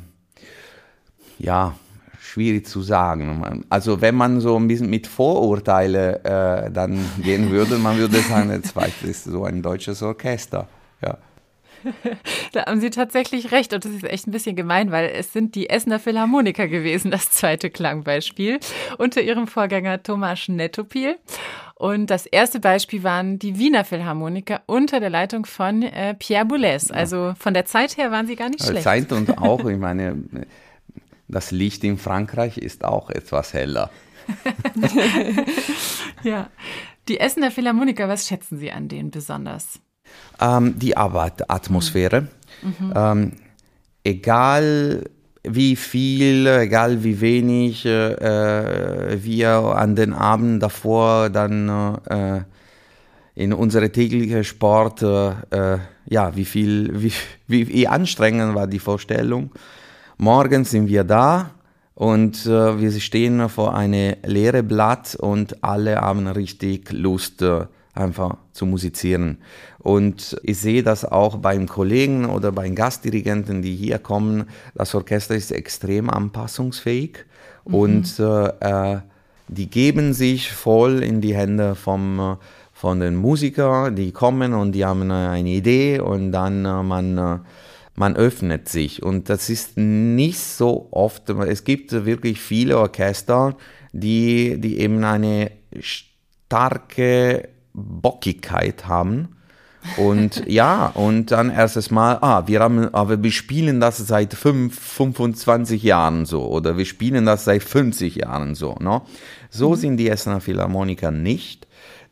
ja, 1.39 1.75
schwierig 2.19 2.67
zu 2.67 2.81
sagen. 2.81 3.65
Also 3.69 4.01
wenn 4.01 4.15
man 4.15 4.41
so 4.41 4.55
ein 4.57 4.67
bisschen 4.67 4.89
mit 4.89 5.07
Vorurteile 5.07 6.23
äh, 6.23 6.71
dann 6.71 6.99
gehen 7.21 7.51
würde, 7.51 7.77
man 7.77 7.97
würde 7.97 8.19
sagen, 8.19 8.49
der 8.49 8.63
zweite 8.63 9.07
ist 9.07 9.25
so 9.25 9.43
ein 9.43 9.61
deutsches 9.61 10.01
Orchester. 10.01 10.67
Ja. 11.01 11.17
Da 12.53 12.65
haben 12.65 12.79
Sie 12.79 12.89
tatsächlich 12.89 13.51
recht 13.51 13.73
und 13.73 13.85
das 13.85 13.91
ist 13.91 14.03
echt 14.03 14.27
ein 14.27 14.31
bisschen 14.31 14.55
gemein, 14.55 14.91
weil 14.91 15.09
es 15.13 15.31
sind 15.31 15.55
die 15.55 15.69
Essener 15.69 15.99
Philharmoniker 15.99 16.67
gewesen, 16.67 17.11
das 17.11 17.31
zweite 17.31 17.69
Klangbeispiel, 17.69 18.59
unter 18.97 19.21
ihrem 19.21 19.47
Vorgänger 19.47 20.01
Thomas 20.01 20.47
Nettopil. 20.47 21.17
Und 21.79 22.07
das 22.07 22.25
erste 22.25 22.59
Beispiel 22.59 23.03
waren 23.03 23.37
die 23.37 23.59
Wiener 23.59 23.85
Philharmoniker 23.85 24.61
unter 24.65 24.99
der 24.99 25.11
Leitung 25.11 25.45
von 25.45 25.83
äh, 25.83 26.15
Pierre 26.15 26.45
Boulez. 26.45 26.89
Also 26.89 27.35
von 27.37 27.53
der 27.53 27.65
Zeit 27.65 27.97
her 27.97 28.09
waren 28.09 28.25
sie 28.25 28.35
gar 28.35 28.49
nicht 28.49 28.63
schlecht. 28.63 28.83
Zeit 28.83 29.11
und 29.11 29.37
auch, 29.37 29.63
ich 29.65 29.77
meine, 29.77 30.23
das 31.27 31.51
Licht 31.51 31.83
in 31.83 31.99
Frankreich 31.99 32.57
ist 32.57 32.83
auch 32.83 33.09
etwas 33.09 33.53
heller. 33.53 33.91
Ja. 36.23 36.49
Die 37.07 37.19
Essener 37.19 37.51
Philharmoniker, 37.51 38.09
was 38.09 38.27
schätzen 38.27 38.57
Sie 38.57 38.71
an 38.71 38.89
denen 38.89 39.11
besonders? 39.11 39.79
Ähm, 40.41 40.77
die 40.77 40.97
Arbeitsatmosphäre. 40.97 42.27
Ähm, 42.93 43.33
egal 44.03 45.09
wie 45.49 45.75
viel, 45.75 46.47
egal 46.47 47.03
wie 47.03 47.21
wenig 47.21 47.85
äh, 47.85 49.17
wir 49.23 49.49
an 49.49 49.95
den 49.95 50.13
Abend 50.13 50.61
davor 50.61 51.29
dann 51.29 51.99
äh, 52.09 52.41
in 53.35 53.53
unsere 53.53 53.91
tägliche 53.91 54.43
Sport, 54.43 55.03
äh, 55.03 55.77
ja, 56.07 56.35
wie 56.35 56.45
viel, 56.45 56.89
wie, 57.01 57.13
wie, 57.47 57.67
wie 57.67 57.87
anstrengend 57.87 58.55
war 58.55 58.67
die 58.67 58.79
Vorstellung. 58.79 59.51
Morgens 60.17 60.71
sind 60.71 60.87
wir 60.87 61.03
da 61.03 61.51
und 61.93 62.45
äh, 62.45 62.79
wir 62.79 62.91
stehen 62.99 63.47
vor 63.49 63.75
einem 63.75 64.15
leeren 64.25 64.67
Blatt 64.67 65.15
und 65.15 65.63
alle 65.63 65.97
haben 65.97 66.27
richtig 66.27 66.91
Lust, 66.91 67.41
äh, 67.41 67.65
einfach 67.97 68.37
zu 68.53 68.65
musizieren. 68.65 69.39
Und 69.79 70.37
ich 70.43 70.59
sehe 70.59 70.83
das 70.83 71.05
auch 71.05 71.37
beim 71.37 71.67
Kollegen 71.67 72.25
oder 72.25 72.51
bei 72.51 72.69
Gastdirigenten, 72.69 73.61
die 73.61 73.75
hier 73.75 73.99
kommen. 73.99 74.45
Das 74.75 74.93
Orchester 74.95 75.35
ist 75.35 75.51
extrem 75.51 76.09
anpassungsfähig 76.09 77.25
und 77.63 78.19
äh, 78.19 78.47
äh, 78.59 78.99
die 79.47 79.69
geben 79.69 80.13
sich 80.13 80.51
voll 80.51 81.03
in 81.03 81.21
die 81.21 81.35
Hände 81.35 81.75
vom, 81.75 82.19
äh, 82.19 82.35
von 82.73 82.99
den 82.99 83.15
Musikern, 83.15 83.95
die 83.95 84.11
kommen 84.11 84.53
und 84.53 84.73
die 84.73 84.85
haben 84.85 85.09
eine 85.09 85.49
Idee 85.49 85.99
und 85.99 86.31
dann 86.31 86.65
äh, 86.65 86.83
man, 86.83 87.17
äh, 87.17 87.39
man 87.95 88.15
öffnet 88.15 88.69
sich. 88.69 89.03
Und 89.03 89.29
das 89.29 89.49
ist 89.49 89.77
nicht 89.77 90.39
so 90.39 90.87
oft, 90.91 91.29
es 91.29 91.63
gibt 91.63 91.91
wirklich 92.05 92.39
viele 92.39 92.77
Orchester, 92.77 93.57
die, 93.93 94.59
die 94.59 94.79
eben 94.79 95.03
eine 95.03 95.51
starke 95.79 97.49
Bockigkeit 97.77 98.87
haben. 98.87 99.29
Und 99.95 100.43
ja, 100.47 100.87
und 100.87 101.31
dann 101.31 101.49
erstes 101.49 101.91
Mal, 101.91 102.17
ah, 102.21 102.47
wir 102.47 102.59
haben, 102.59 102.93
aber 102.93 103.21
wir 103.23 103.31
spielen 103.31 103.79
das 103.79 103.97
seit 103.97 104.33
5, 104.33 104.77
25 104.77 105.83
Jahren 105.83 106.25
so 106.25 106.45
oder 106.47 106.77
wir 106.77 106.85
spielen 106.85 107.25
das 107.25 107.45
seit 107.45 107.63
50 107.63 108.15
Jahren 108.15 108.55
so. 108.55 108.75
No? 108.79 109.05
So 109.49 109.71
mhm. 109.71 109.75
sind 109.75 109.97
die 109.97 110.09
Essener 110.09 110.41
Philharmoniker 110.41 111.11
nicht. 111.11 111.67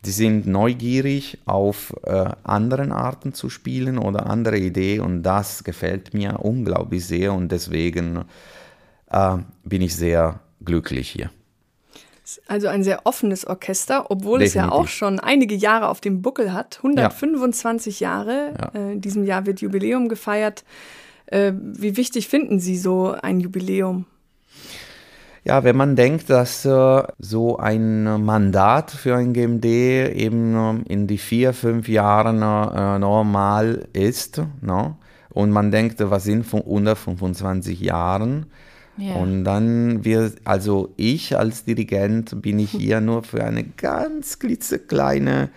Die 0.06 0.12
sind 0.12 0.46
neugierig 0.46 1.40
auf 1.46 1.96
äh, 2.04 2.30
anderen 2.44 2.92
Arten 2.92 3.34
zu 3.34 3.50
spielen 3.50 3.98
oder 3.98 4.28
andere 4.28 4.60
Ideen 4.60 5.02
und 5.02 5.24
das 5.24 5.64
gefällt 5.64 6.14
mir 6.14 6.42
unglaublich 6.42 7.08
sehr 7.08 7.34
und 7.34 7.52
deswegen 7.52 8.26
äh, 9.10 9.38
bin 9.64 9.82
ich 9.82 9.96
sehr 9.96 10.42
glücklich 10.64 11.10
hier. 11.10 11.32
Also 12.48 12.68
ein 12.68 12.84
sehr 12.84 13.02
offenes 13.06 13.46
Orchester, 13.46 14.10
obwohl 14.10 14.40
Definitiv. 14.40 14.48
es 14.48 14.54
ja 14.54 14.72
auch 14.72 14.88
schon 14.88 15.20
einige 15.20 15.56
Jahre 15.56 15.90
auf 15.90 16.02
dem 16.02 16.22
Buckel 16.22 16.54
hat. 16.54 16.78
125 16.78 18.00
ja. 18.00 18.10
Jahre. 18.10 18.54
Ja. 18.60 18.80
Äh, 18.80 18.94
in 18.94 19.02
diesem 19.02 19.24
Jahr 19.24 19.46
wird 19.46 19.62
Jubiläum 19.62 20.10
gefeiert. 20.10 20.64
Äh, 21.28 21.54
wie 21.56 21.98
wichtig 21.98 22.28
finden 22.28 22.60
Sie 22.60 22.78
so 22.78 23.16
ein 23.22 23.40
Jubiläum? 23.40 24.06
Ja, 25.44 25.64
wenn 25.64 25.76
man 25.76 25.96
denkt, 25.96 26.32
dass 26.32 26.66
äh, 26.66 27.04
so 27.20 27.58
ein 27.58 28.24
Mandat 28.24 28.90
für 28.90 29.16
ein 29.16 29.32
GMD 29.32 29.66
eben 29.66 30.56
äh, 30.56 30.92
in 30.92 31.06
die 31.06 31.20
vier, 31.20 31.54
fünf 31.54 31.88
Jahren 31.88 32.38
äh, 32.38 32.98
normal 32.98 33.88
ist, 33.94 34.42
no? 34.62 34.98
und 35.30 35.52
man 35.52 35.70
denkt, 35.70 36.00
was 36.00 36.24
sind 36.24 36.48
von 36.48 36.62
unter 36.62 36.96
25 36.96 37.80
Jahren, 37.80 38.48
Yeah. 38.98 39.16
Und 39.16 39.44
dann 39.44 40.06
wird, 40.06 40.38
also 40.46 40.94
ich 40.96 41.38
als 41.38 41.66
Dirigent 41.66 42.42
bin 42.42 42.60
ich 42.60 42.72
hier 42.72 43.02
nur 43.02 43.24
für 43.24 43.44
eine 43.44 43.64
ganz 43.64 44.40
klitzekleine 44.40 45.50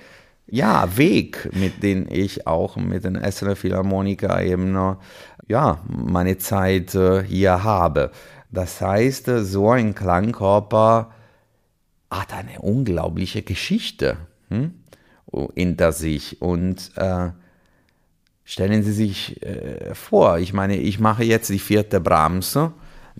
ja, 0.51 0.97
Weg, 0.97 1.51
mit 1.53 1.83
dem 1.83 2.07
ich 2.11 2.47
auch 2.47 2.77
mit 2.77 3.05
den 3.05 3.17
Essener 3.17 3.55
Philharmoniker 3.55 4.43
eben 4.43 4.77
ja, 5.47 5.81
meine 5.87 6.39
Zeit 6.39 6.95
äh, 6.95 7.23
hier 7.23 7.63
habe. 7.65 8.11
Das 8.51 8.81
heißt, 8.81 9.31
so 9.43 9.71
ein 9.71 9.95
Klangkörper 9.95 11.13
hat 12.11 12.33
eine 12.33 12.61
unglaubliche 12.61 13.43
Geschichte 13.43 14.17
hm, 14.49 14.73
hinter 15.55 15.93
sich. 15.93 16.41
Und 16.41 16.93
äh, 16.97 17.31
stellen 18.45 18.83
Sie 18.83 18.93
sich 18.93 19.43
äh, 19.43 19.95
vor, 19.95 20.39
ich 20.39 20.55
meine, 20.55 20.77
ich 20.77 20.99
mache 20.99 21.25
jetzt 21.25 21.51
die 21.51 21.59
vierte 21.59 22.01
Brahms 22.01 22.59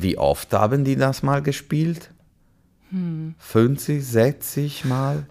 wie 0.01 0.17
oft 0.17 0.53
haben 0.53 0.85
die 0.85 0.97
das 0.97 1.23
mal 1.23 1.43
gespielt? 1.43 2.11
Hm. 2.91 3.35
50, 3.39 4.05
60 4.05 4.85
Mal? 4.85 5.27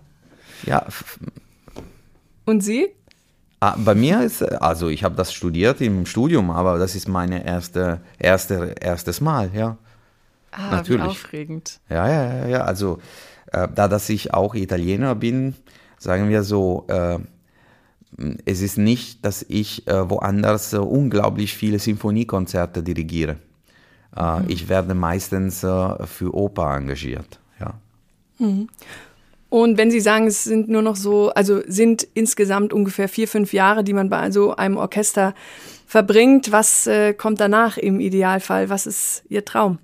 Ja. 0.65 0.85
Und 2.45 2.61
Sie? 2.61 2.87
Ah, 3.59 3.75
bei 3.77 3.95
mir 3.95 4.21
ist, 4.21 4.43
also 4.43 4.89
ich 4.89 5.03
habe 5.03 5.15
das 5.15 5.33
studiert 5.33 5.81
im 5.81 6.05
Studium, 6.05 6.51
aber 6.51 6.77
das 6.77 6.95
ist 6.95 7.07
meine 7.07 7.45
erste, 7.45 8.01
erste 8.19 8.75
erstes 8.79 9.19
Mal, 9.21 9.49
ja. 9.53 9.77
Ah, 10.51 10.71
Natürlich. 10.71 11.03
Wie 11.03 11.09
aufregend. 11.09 11.79
Ja, 11.89 12.07
ja, 12.07 12.33
ja, 12.33 12.47
ja. 12.47 12.61
Also 12.61 12.99
äh, 13.51 13.67
da, 13.73 13.87
dass 13.87 14.09
ich 14.09 14.33
auch 14.33 14.53
Italiener 14.53 15.15
bin, 15.15 15.55
sagen 15.97 16.29
wir 16.29 16.43
so, 16.43 16.85
äh, 16.87 17.19
es 18.45 18.61
ist 18.61 18.77
nicht, 18.77 19.25
dass 19.25 19.45
ich 19.47 19.87
äh, 19.87 20.09
woanders 20.09 20.73
unglaublich 20.73 21.55
viele 21.55 21.79
Sinfoniekonzerte 21.79 22.83
dirigiere. 22.83 23.37
Äh, 24.17 24.39
mhm. 24.39 24.45
Ich 24.47 24.67
werde 24.69 24.93
meistens 24.93 25.63
äh, 25.63 26.05
für 26.05 26.33
Oper 26.33 26.75
engagiert. 26.75 27.39
Ja. 27.59 27.73
Mhm. 28.39 28.69
Und 29.49 29.77
wenn 29.77 29.91
Sie 29.91 30.01
sagen, 30.01 30.27
es 30.27 30.43
sind 30.43 30.67
nur 30.67 30.81
noch 30.81 30.97
so, 30.97 31.29
also 31.29 31.61
sind 31.67 32.05
insgesamt 32.13 32.73
ungefähr 32.73 33.07
vier, 33.07 33.27
fünf 33.27 33.53
Jahre, 33.53 33.83
die 33.83 33.93
man 33.93 34.09
bei 34.09 34.29
so 34.31 34.55
einem 34.55 34.75
Orchester 34.75 35.33
verbringt, 35.85 36.51
was 36.51 36.85
äh, 36.87 37.13
kommt 37.13 37.39
danach 37.39 37.77
im 37.77 38.01
Idealfall? 38.01 38.69
Was 38.69 38.85
ist 38.85 39.23
Ihr 39.29 39.45
Traum? 39.45 39.79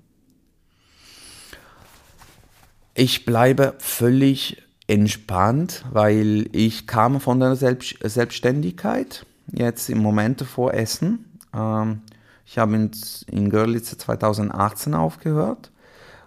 Ich 2.94 3.24
bleibe 3.24 3.74
völlig 3.78 4.62
entspannt, 4.86 5.84
weil 5.90 6.46
ich 6.52 6.86
kam 6.86 7.20
von 7.20 7.40
der 7.40 7.56
Selbst 7.56 7.96
Selbstständigkeit, 8.02 9.24
jetzt 9.50 9.88
im 9.88 9.98
Moment 9.98 10.42
vor 10.42 10.74
Essen. 10.74 11.38
Ähm, 11.54 12.02
ich 12.46 12.58
habe 12.58 12.74
in, 12.74 12.90
in 13.30 13.50
Görlitz 13.50 13.96
2018 13.96 14.94
aufgehört. 14.94 15.70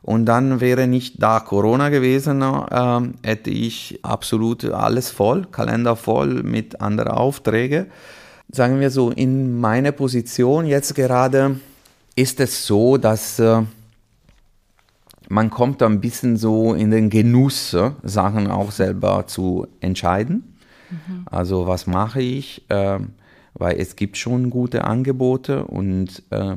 Und 0.02 0.26
dann 0.26 0.62
wäre 0.62 0.88
nicht 0.88 1.22
da 1.22 1.40
Corona 1.42 1.90
gewesen, 1.90 2.42
äh, 2.42 3.28
hätte 3.28 3.50
ich 3.50 4.00
absolut 4.04 4.64
alles 4.66 5.10
voll, 5.10 5.46
Kalender 5.52 5.96
voll 5.96 6.44
mit 6.44 6.80
anderen 6.80 7.12
Aufträgen. 7.12 7.88
Sagen 8.50 8.80
wir 8.80 8.90
so, 8.90 9.12
in 9.12 9.60
meiner 9.60 9.92
Position 9.92 10.66
jetzt 10.66 10.96
gerade 10.96 11.60
ist 12.16 12.40
es 12.40 12.66
so, 12.66 12.96
dass 12.96 13.40
äh, 13.40 13.64
man 15.30 15.50
kommt 15.50 15.84
ein 15.84 16.00
bisschen 16.00 16.38
so 16.38 16.74
in 16.74 16.92
den 16.92 17.10
Genuss, 17.10 17.76
Sachen 18.04 18.48
auch 18.48 18.72
selber 18.72 19.28
zu 19.28 19.68
entscheiden. 19.82 20.56
Mhm. 20.90 21.26
Also 21.26 21.68
was 21.68 21.86
mache 21.86 22.22
ich? 22.22 22.64
Äh, 22.70 23.00
weil 23.58 23.80
es 23.80 23.96
gibt 23.96 24.18
schon 24.18 24.50
gute 24.50 24.84
Angebote 24.84 25.66
und 25.66 26.24
äh, 26.30 26.56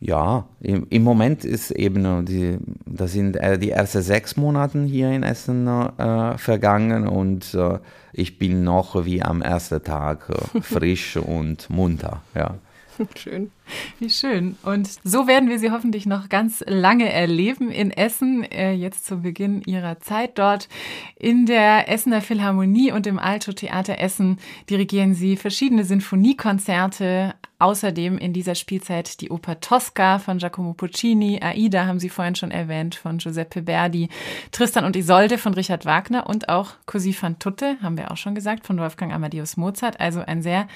ja, 0.00 0.46
im, 0.60 0.86
im, 0.90 1.04
Moment 1.04 1.44
ist 1.44 1.70
eben, 1.70 2.26
die, 2.26 2.58
das 2.86 3.12
sind 3.12 3.36
äh, 3.36 3.56
die 3.56 3.70
ersten 3.70 4.02
sechs 4.02 4.36
Monate 4.36 4.82
hier 4.82 5.12
in 5.12 5.22
Essen 5.22 5.68
äh, 5.68 6.36
vergangen 6.38 7.06
und 7.06 7.54
äh, 7.54 7.78
ich 8.12 8.36
bin 8.36 8.64
noch 8.64 9.04
wie 9.04 9.22
am 9.22 9.42
ersten 9.42 9.82
Tag 9.82 10.28
äh, 10.28 10.60
frisch 10.62 11.16
und 11.16 11.70
munter, 11.70 12.22
ja. 12.34 12.56
Schön. 13.16 13.50
Wie 13.98 14.10
schön. 14.10 14.56
Und 14.62 14.88
so 15.04 15.26
werden 15.26 15.48
wir 15.48 15.58
Sie 15.58 15.70
hoffentlich 15.70 16.06
noch 16.06 16.28
ganz 16.28 16.62
lange 16.66 17.10
erleben 17.10 17.70
in 17.70 17.90
Essen, 17.90 18.44
äh, 18.44 18.72
jetzt 18.72 19.06
zu 19.06 19.22
Beginn 19.22 19.62
Ihrer 19.62 20.00
Zeit 20.00 20.38
dort. 20.38 20.68
In 21.16 21.46
der 21.46 21.88
Essener 21.88 22.20
Philharmonie 22.20 22.92
und 22.92 23.06
im 23.06 23.18
Alto 23.18 23.52
Theater 23.52 23.98
Essen 23.98 24.38
dirigieren 24.68 25.14
Sie 25.14 25.36
verschiedene 25.36 25.84
Sinfoniekonzerte, 25.84 27.34
Außerdem 27.62 28.18
in 28.18 28.32
dieser 28.32 28.56
Spielzeit 28.56 29.20
die 29.20 29.30
Oper 29.30 29.60
Tosca 29.60 30.18
von 30.18 30.38
Giacomo 30.38 30.72
Puccini, 30.72 31.38
Aida 31.40 31.86
haben 31.86 32.00
Sie 32.00 32.08
vorhin 32.08 32.34
schon 32.34 32.50
erwähnt 32.50 32.96
von 32.96 33.18
Giuseppe 33.18 33.62
Verdi, 33.62 34.08
Tristan 34.50 34.84
und 34.84 34.96
Isolde 34.96 35.38
von 35.38 35.54
Richard 35.54 35.86
Wagner 35.86 36.26
und 36.28 36.48
auch 36.48 36.72
Così 36.88 37.12
fan 37.12 37.38
tutte, 37.38 37.76
haben 37.80 37.96
wir 37.96 38.10
auch 38.10 38.16
schon 38.16 38.34
gesagt, 38.34 38.66
von 38.66 38.78
Wolfgang 38.78 39.12
Amadeus 39.12 39.56
Mozart. 39.56 40.00
Also 40.00 40.22
ein 40.22 40.42
sehr 40.42 40.66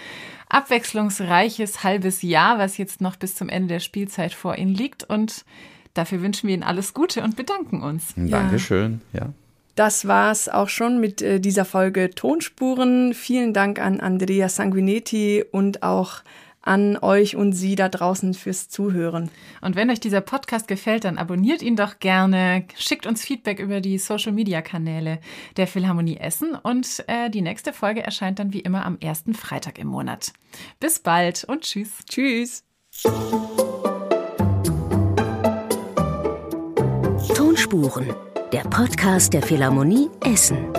abwechslungsreiches 0.49 1.83
halbes 1.83 2.23
Jahr, 2.23 2.61
was 2.61 2.79
jetzt 2.79 3.01
noch 3.01 3.17
bis 3.17 3.35
zum 3.35 3.49
Ende 3.49 3.67
der 3.67 3.81
Spielzeit 3.81 4.33
vor 4.33 4.57
Ihnen 4.57 4.73
liegt. 4.73 5.03
Und 5.03 5.45
dafür 5.95 6.23
wünschen 6.23 6.47
wir 6.47 6.55
Ihnen 6.55 6.63
alles 6.63 6.95
Gute 6.95 7.25
und 7.25 7.35
bedanken 7.35 7.83
uns. 7.83 8.15
Dankeschön, 8.15 9.01
ja. 9.13 9.33
Das 9.75 10.07
war's 10.07 10.49
auch 10.49 10.69
schon 10.69 11.01
mit 11.01 11.21
äh, 11.21 11.41
dieser 11.41 11.65
Folge 11.65 12.11
Tonspuren. 12.11 13.13
Vielen 13.13 13.53
Dank 13.53 13.81
an 13.81 13.99
Andrea 13.99 14.49
Sanguinetti 14.49 15.45
und 15.51 15.83
auch 15.83 16.23
an 16.67 16.97
euch 16.99 17.37
und 17.37 17.53
Sie 17.53 17.75
da 17.75 17.89
draußen 17.89 18.35
fürs 18.35 18.69
Zuhören. 18.69 19.31
Und 19.61 19.77
wenn 19.77 19.91
euch 19.91 20.01
dieser 20.01 20.21
Podcast 20.21 20.69
gefällt, 20.69 21.05
dann 21.05 21.19
abonniert 21.19 21.63
ihn 21.63 21.77
doch 21.77 21.99
gerne, 21.99 22.65
schickt 22.77 23.07
uns 23.07 23.25
Feedback 23.25 23.61
über 23.61 23.81
die 23.81 23.99
Social-Media-Kanäle 23.99 25.21
der 25.57 25.67
Philharmonie 25.67 26.17
Essen 26.17 26.55
und 26.55 27.05
äh, 27.07 27.31
die 27.31 27.43
nächste 27.43 27.73
Folge 27.73 28.03
erscheint 28.03 28.39
dann 28.39 28.53
wie 28.53 28.61
immer 28.61 28.85
am 28.85 28.99
ersten 29.01 29.35
Freitag 29.35 29.79
im 29.79 29.89
Monat. 29.89 30.33
Bis 30.81 30.99
bald 30.99 31.45
und 31.45 31.63
tschüss. 31.63 31.91
Tschüss. 32.09 32.65
Tonspuren, 37.35 38.15
der 38.53 38.63
Podcast 38.63 39.33
der 39.33 39.43
Philharmonie 39.43 40.09
Essen. 40.25 40.73